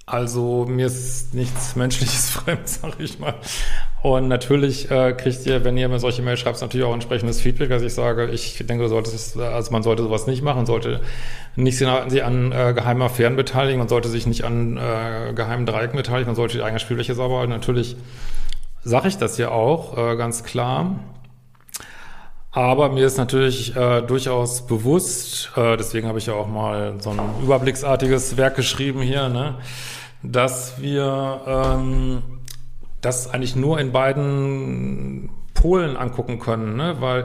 also 0.04 0.66
mir 0.68 0.87
ist 0.87 1.32
nichts 1.32 1.74
Menschliches 1.74 2.28
fremd, 2.30 2.68
sag 2.68 3.00
ich 3.00 3.18
mal. 3.18 3.35
Und 4.02 4.28
natürlich 4.28 4.90
äh, 4.90 5.14
kriegt 5.14 5.46
ihr, 5.46 5.64
wenn 5.64 5.78
ihr 5.78 5.88
mir 5.88 6.00
solche 6.00 6.20
Mails 6.20 6.40
schreibt, 6.40 6.61
natürlich 6.61 6.85
auch 6.85 6.92
entsprechendes 6.92 7.40
Feedback, 7.40 7.70
dass 7.70 7.82
ich 7.82 7.94
sage, 7.94 8.26
ich 8.28 8.62
denke, 8.66 8.88
solltest, 8.88 9.38
also 9.38 9.70
man 9.70 9.82
sollte 9.82 10.02
sowas 10.02 10.26
nicht 10.26 10.42
machen, 10.42 10.66
sollte 10.66 11.00
nicht 11.56 11.78
sich 11.78 11.88
an 11.88 12.52
äh, 12.52 12.74
geheimen 12.74 13.02
Affären 13.02 13.37
beteiligen, 13.37 13.78
man 13.78 13.88
sollte 13.88 14.11
sich 14.11 14.26
nicht 14.26 14.44
an 14.44 14.76
äh, 14.76 15.32
geheimen 15.35 15.64
Dreiecken 15.64 15.96
beteiligen, 15.96 16.26
man 16.26 16.37
sollte 16.37 16.58
die 16.58 16.62
eigene 16.62 16.80
Spielfläche 16.80 17.14
sauber 17.14 17.38
halten. 17.38 17.52
Natürlich 17.52 17.96
sage 18.82 19.08
ich 19.08 19.18
das 19.18 19.38
ja 19.38 19.50
auch 19.50 19.96
äh, 19.96 20.16
ganz 20.16 20.44
klar. 20.44 20.96
Aber 22.54 22.90
mir 22.90 23.06
ist 23.06 23.16
natürlich 23.16 23.74
äh, 23.76 24.02
durchaus 24.02 24.66
bewusst, 24.66 25.52
äh, 25.56 25.78
deswegen 25.78 26.06
habe 26.06 26.18
ich 26.18 26.26
ja 26.26 26.34
auch 26.34 26.48
mal 26.48 27.00
so 27.00 27.10
ein 27.10 27.18
überblicksartiges 27.42 28.36
Werk 28.36 28.56
geschrieben 28.56 29.00
hier, 29.00 29.30
ne, 29.30 29.54
dass 30.22 30.78
wir 30.78 31.40
ähm, 31.46 32.22
das 33.00 33.32
eigentlich 33.32 33.56
nur 33.56 33.80
in 33.80 33.90
beiden 33.90 35.30
Polen 35.54 35.96
angucken 35.96 36.40
können, 36.40 36.76
ne, 36.76 36.96
weil 37.00 37.24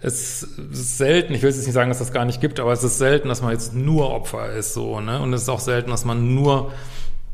es 0.00 0.44
ist 0.44 0.98
selten, 0.98 1.34
ich 1.34 1.42
will 1.42 1.50
jetzt 1.50 1.66
nicht 1.66 1.74
sagen, 1.74 1.90
dass 1.90 1.98
das 1.98 2.12
gar 2.12 2.24
nicht 2.24 2.40
gibt, 2.40 2.60
aber 2.60 2.72
es 2.72 2.84
ist 2.84 2.98
selten, 2.98 3.28
dass 3.28 3.42
man 3.42 3.50
jetzt 3.50 3.74
nur 3.74 4.10
Opfer 4.10 4.52
ist, 4.52 4.74
so, 4.74 5.00
ne, 5.00 5.20
und 5.20 5.32
es 5.32 5.42
ist 5.42 5.48
auch 5.48 5.58
selten, 5.58 5.90
dass 5.90 6.04
man 6.04 6.32
nur 6.36 6.70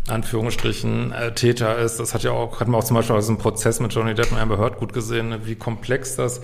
Anführungsstrichen 0.09 1.12
äh, 1.12 1.35
Täter 1.35 1.79
ist. 1.79 1.99
Das 1.99 2.14
hat 2.14 2.23
ja 2.23 2.33
auch, 2.33 2.61
hat 2.61 2.69
man 2.69 2.81
auch 2.81 2.85
zum 2.85 2.97
Beispiel 2.97 3.16
aus 3.16 3.27
dem 3.27 3.38
Prozess 3.38 3.81
mit 3.81 3.92
Johnny 3.92 4.14
Depp 4.14 4.33
und 4.33 4.38
Amber 4.38 4.59
Heard 4.59 4.79
gut 4.79 4.92
gesehen, 4.92 5.31
ne, 5.31 5.40
wie 5.45 5.57
komplex 5.57 6.16
das 6.16 6.40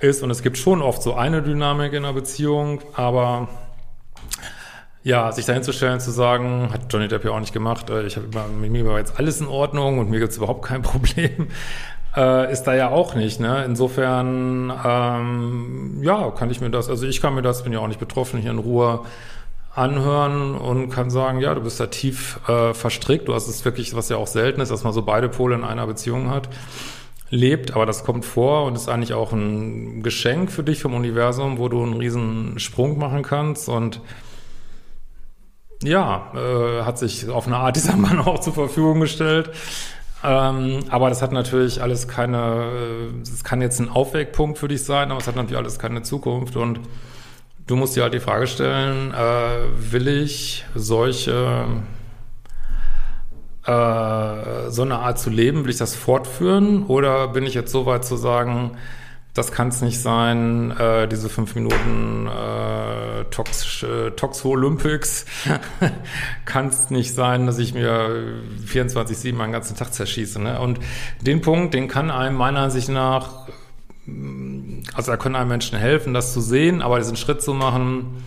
ist. 0.00 0.22
Und 0.22 0.30
es 0.30 0.42
gibt 0.42 0.58
schon 0.58 0.82
oft 0.82 1.02
so 1.02 1.14
eine 1.14 1.42
Dynamik 1.42 1.92
in 1.92 2.04
einer 2.04 2.14
Beziehung, 2.14 2.80
aber 2.94 3.48
ja, 5.02 5.32
sich 5.32 5.46
dahin 5.46 5.62
zu 5.62 5.72
stellen, 5.72 6.00
zu 6.00 6.10
sagen, 6.10 6.70
hat 6.72 6.92
Johnny 6.92 7.08
Depp 7.08 7.24
ja 7.24 7.30
auch 7.30 7.40
nicht 7.40 7.52
gemacht, 7.52 7.90
äh, 7.90 8.04
ich 8.04 8.16
habe 8.16 8.28
mit 8.60 8.70
mir 8.70 8.86
war 8.86 8.98
jetzt 8.98 9.18
alles 9.18 9.40
in 9.40 9.46
Ordnung 9.46 9.98
und 9.98 10.10
mir 10.10 10.20
gibt's 10.20 10.36
überhaupt 10.36 10.64
kein 10.64 10.82
Problem, 10.82 11.48
äh, 12.16 12.52
ist 12.52 12.64
da 12.64 12.74
ja 12.74 12.90
auch 12.90 13.14
nicht. 13.14 13.40
Ne? 13.40 13.64
Insofern, 13.64 14.72
ähm, 14.84 16.00
ja, 16.02 16.30
kann 16.30 16.50
ich 16.50 16.60
mir 16.60 16.70
das, 16.70 16.88
also 16.88 17.06
ich 17.06 17.20
kann 17.20 17.34
mir 17.34 17.42
das, 17.42 17.64
bin 17.64 17.72
ja 17.72 17.78
auch 17.78 17.88
nicht 17.88 18.00
betroffen, 18.00 18.40
hier 18.40 18.50
in 18.50 18.58
Ruhe 18.58 19.04
anhören 19.78 20.54
und 20.54 20.90
kann 20.90 21.08
sagen, 21.08 21.40
ja, 21.40 21.54
du 21.54 21.60
bist 21.60 21.78
da 21.80 21.86
tief 21.86 22.40
äh, 22.48 22.74
verstrickt. 22.74 23.28
Du 23.28 23.34
hast 23.34 23.48
es 23.48 23.64
wirklich, 23.64 23.94
was 23.94 24.08
ja 24.08 24.16
auch 24.16 24.26
selten 24.26 24.60
ist, 24.60 24.70
dass 24.70 24.84
man 24.84 24.92
so 24.92 25.02
beide 25.02 25.28
Pole 25.28 25.54
in 25.54 25.64
einer 25.64 25.86
Beziehung 25.86 26.30
hat, 26.30 26.48
lebt, 27.30 27.74
aber 27.74 27.86
das 27.86 28.04
kommt 28.04 28.24
vor 28.24 28.64
und 28.64 28.74
ist 28.74 28.88
eigentlich 28.88 29.14
auch 29.14 29.32
ein 29.32 30.02
Geschenk 30.02 30.50
für 30.50 30.64
dich 30.64 30.82
vom 30.82 30.94
Universum, 30.94 31.58
wo 31.58 31.68
du 31.68 31.82
einen 31.82 31.94
riesen 31.94 32.58
Sprung 32.58 32.98
machen 32.98 33.22
kannst 33.22 33.68
und 33.68 34.00
ja, 35.82 36.32
äh, 36.34 36.82
hat 36.82 36.98
sich 36.98 37.28
auf 37.28 37.46
eine 37.46 37.56
Art 37.56 37.76
dieser 37.76 37.96
Mann 37.96 38.18
auch 38.18 38.40
zur 38.40 38.54
Verfügung 38.54 39.00
gestellt. 39.00 39.50
Ähm, 40.24 40.80
aber 40.88 41.10
das 41.10 41.22
hat 41.22 41.30
natürlich 41.30 41.80
alles 41.80 42.08
keine, 42.08 43.12
es 43.22 43.44
kann 43.44 43.62
jetzt 43.62 43.78
ein 43.78 43.88
Aufwegpunkt 43.88 44.58
für 44.58 44.66
dich 44.66 44.82
sein, 44.82 45.12
aber 45.12 45.20
es 45.20 45.28
hat 45.28 45.36
natürlich 45.36 45.56
alles 45.56 45.78
keine 45.78 46.02
Zukunft 46.02 46.56
und 46.56 46.80
Du 47.68 47.76
musst 47.76 47.94
dir 47.96 48.02
halt 48.02 48.14
die 48.14 48.20
Frage 48.20 48.46
stellen, 48.46 49.12
äh, 49.12 49.92
will 49.92 50.08
ich 50.08 50.64
solche, 50.74 51.66
äh, 53.66 54.70
so 54.70 54.82
eine 54.82 54.98
Art 55.00 55.18
zu 55.18 55.28
leben, 55.28 55.64
will 55.64 55.70
ich 55.70 55.76
das 55.76 55.94
fortführen 55.94 56.86
oder 56.86 57.28
bin 57.28 57.44
ich 57.44 57.52
jetzt 57.52 57.70
so 57.70 57.84
weit 57.84 58.06
zu 58.06 58.16
sagen, 58.16 58.78
das 59.34 59.52
kann 59.52 59.68
es 59.68 59.82
nicht 59.82 60.00
sein, 60.00 60.70
äh, 60.78 61.08
diese 61.08 61.28
fünf 61.28 61.54
Minuten 61.56 62.26
äh, 62.26 63.24
Tox, 63.24 63.82
äh, 63.82 64.12
Tox 64.12 64.46
Olympics 64.46 65.26
kann 66.46 66.68
es 66.68 66.88
nicht 66.88 67.14
sein, 67.14 67.44
dass 67.44 67.58
ich 67.58 67.74
mir 67.74 68.40
24-7 68.66 69.34
meinen 69.34 69.52
ganzen 69.52 69.76
Tag 69.76 69.92
zerschieße. 69.92 70.40
Ne? 70.40 70.58
Und 70.58 70.80
den 71.20 71.42
Punkt, 71.42 71.74
den 71.74 71.86
kann 71.86 72.10
einem 72.10 72.34
meiner 72.34 72.60
Ansicht 72.60 72.88
nach 72.88 73.46
also 74.94 75.12
da 75.12 75.16
können 75.16 75.36
einem 75.36 75.48
Menschen 75.48 75.78
helfen, 75.78 76.14
das 76.14 76.32
zu 76.32 76.40
sehen, 76.40 76.82
aber 76.82 76.98
diesen 76.98 77.16
Schritt 77.16 77.42
zu 77.42 77.54
machen, 77.54 78.22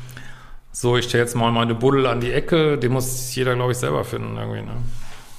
so, 0.71 0.95
ich 0.95 1.05
stelle 1.05 1.23
jetzt 1.23 1.35
mal 1.35 1.51
meine 1.51 1.75
Buddel 1.75 2.07
an 2.07 2.21
die 2.21 2.31
Ecke, 2.31 2.77
den 2.77 2.93
muss 2.93 3.35
jeder, 3.35 3.55
glaube 3.55 3.73
ich, 3.73 3.77
selber 3.77 4.05
finden 4.05 4.37
irgendwie. 4.37 4.61
Ne? 4.61 4.77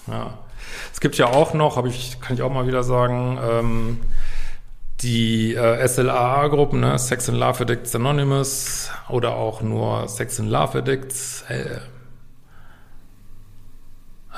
Ja. 0.08 0.38
Es 0.92 1.00
gibt 1.00 1.16
ja 1.16 1.26
auch 1.26 1.54
noch, 1.54 1.76
habe 1.76 1.88
ich, 1.88 2.20
kann 2.20 2.36
ich 2.36 2.42
auch 2.42 2.52
mal 2.52 2.66
wieder 2.66 2.82
sagen, 2.82 3.38
ähm, 3.42 4.00
die 5.00 5.54
äh, 5.54 5.86
SLAA-Gruppen, 5.86 6.80
ne? 6.80 6.98
Sex 6.98 7.28
and 7.28 7.38
Love 7.38 7.62
Addicts 7.62 7.94
Anonymous 7.94 8.90
oder 9.08 9.34
auch 9.34 9.62
nur 9.62 10.06
Sex 10.08 10.38
and 10.38 10.50
Love 10.50 10.78
Addicts. 10.78 11.44
Äh, 11.48 11.80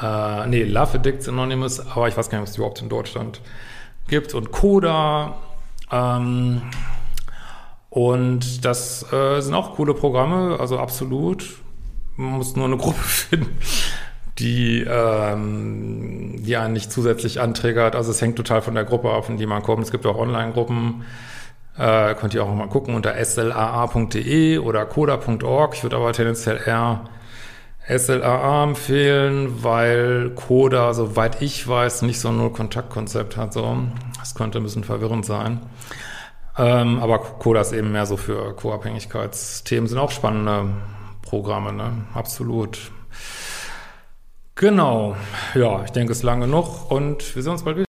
äh, 0.01 0.47
nee, 0.47 0.63
Love 0.65 0.99
Addicts 0.99 1.29
Anonymous, 1.29 1.81
aber 1.81 2.09
ich 2.09 2.17
weiß 2.17 2.31
gar 2.31 2.39
nicht, 2.39 2.49
ob 2.49 2.51
es 2.51 2.57
überhaupt 2.57 2.81
in 2.81 2.89
Deutschland 2.89 3.41
gibt. 4.09 4.33
Und 4.33 4.53
Coda 4.53 5.37
ähm, 5.91 6.63
und 7.91 8.65
das 8.65 9.13
äh, 9.13 9.41
sind 9.41 9.55
auch 9.55 9.77
coole 9.77 9.95
Programme, 9.95 10.59
also 10.59 10.79
absolut. 10.79 11.57
Man 12.17 12.33
muss 12.33 12.57
nur 12.57 12.67
eine 12.67 12.77
Gruppe 12.79 13.03
finden, 13.03 13.57
die, 14.39 14.85
ähm, 14.89 16.43
die 16.45 16.57
einen 16.57 16.73
nicht 16.73 16.91
zusätzlich 16.91 17.41
anträgert. 17.41 17.95
Also 17.95 18.11
es 18.11 18.21
hängt 18.21 18.37
total 18.37 18.63
von 18.63 18.75
der 18.75 18.85
Gruppe 18.85 19.13
ab, 19.13 19.29
in 19.29 19.37
die 19.37 19.47
man 19.47 19.63
kommt. 19.63 19.85
Es 19.85 19.93
gibt 19.93 20.07
auch 20.07 20.17
Online-Gruppen. 20.19 21.05
Äh, 21.77 22.15
könnt 22.15 22.35
ihr 22.35 22.45
auch 22.45 22.55
mal 22.55 22.69
gucken 22.69 22.95
unter 22.95 23.15
slaa.de 23.25 24.59
oder 24.59 24.87
coda.org. 24.87 25.75
Ich 25.75 25.83
würde 25.83 25.97
aber 25.97 26.13
tendenziell 26.13 26.61
eher 26.67 27.05
SLAA 27.89 28.65
empfehlen, 28.65 29.63
weil 29.63 30.31
Coda, 30.31 30.95
soweit 30.95 31.43
ich 31.43 31.67
weiß, 31.67 32.03
nicht 32.03 32.21
so 32.21 32.29
ein 32.29 32.39
Null-Kontakt-Konzept 32.39 33.37
hat. 33.37 33.53
So. 33.53 33.79
Das 34.19 34.35
könnte 34.35 34.59
ein 34.59 34.65
bisschen 34.65 34.85
verwirrend 34.85 35.27
sein. 35.27 35.61
Ähm, 36.57 37.01
aber 37.03 37.19
Coda 37.19 37.61
ist 37.61 37.73
eben 37.73 37.93
mehr 37.93 38.07
so 38.07 38.17
für 38.17 38.55
Co-Abhängigkeitsthemen, 38.55 39.89
sind 39.89 39.99
auch 39.99 40.11
spannende 40.11 40.71
Programme, 41.23 41.73
ne? 41.73 42.05
Absolut. 42.15 42.79
Genau. 44.55 45.17
Ja, 45.55 45.83
ich 45.85 45.91
denke, 45.91 46.13
es 46.13 46.19
ist 46.19 46.25
lang 46.25 46.41
genug 46.41 46.91
und 46.91 47.35
wir 47.35 47.43
sehen 47.43 47.53
uns 47.53 47.65
bald 47.65 47.79
wieder. 47.79 47.94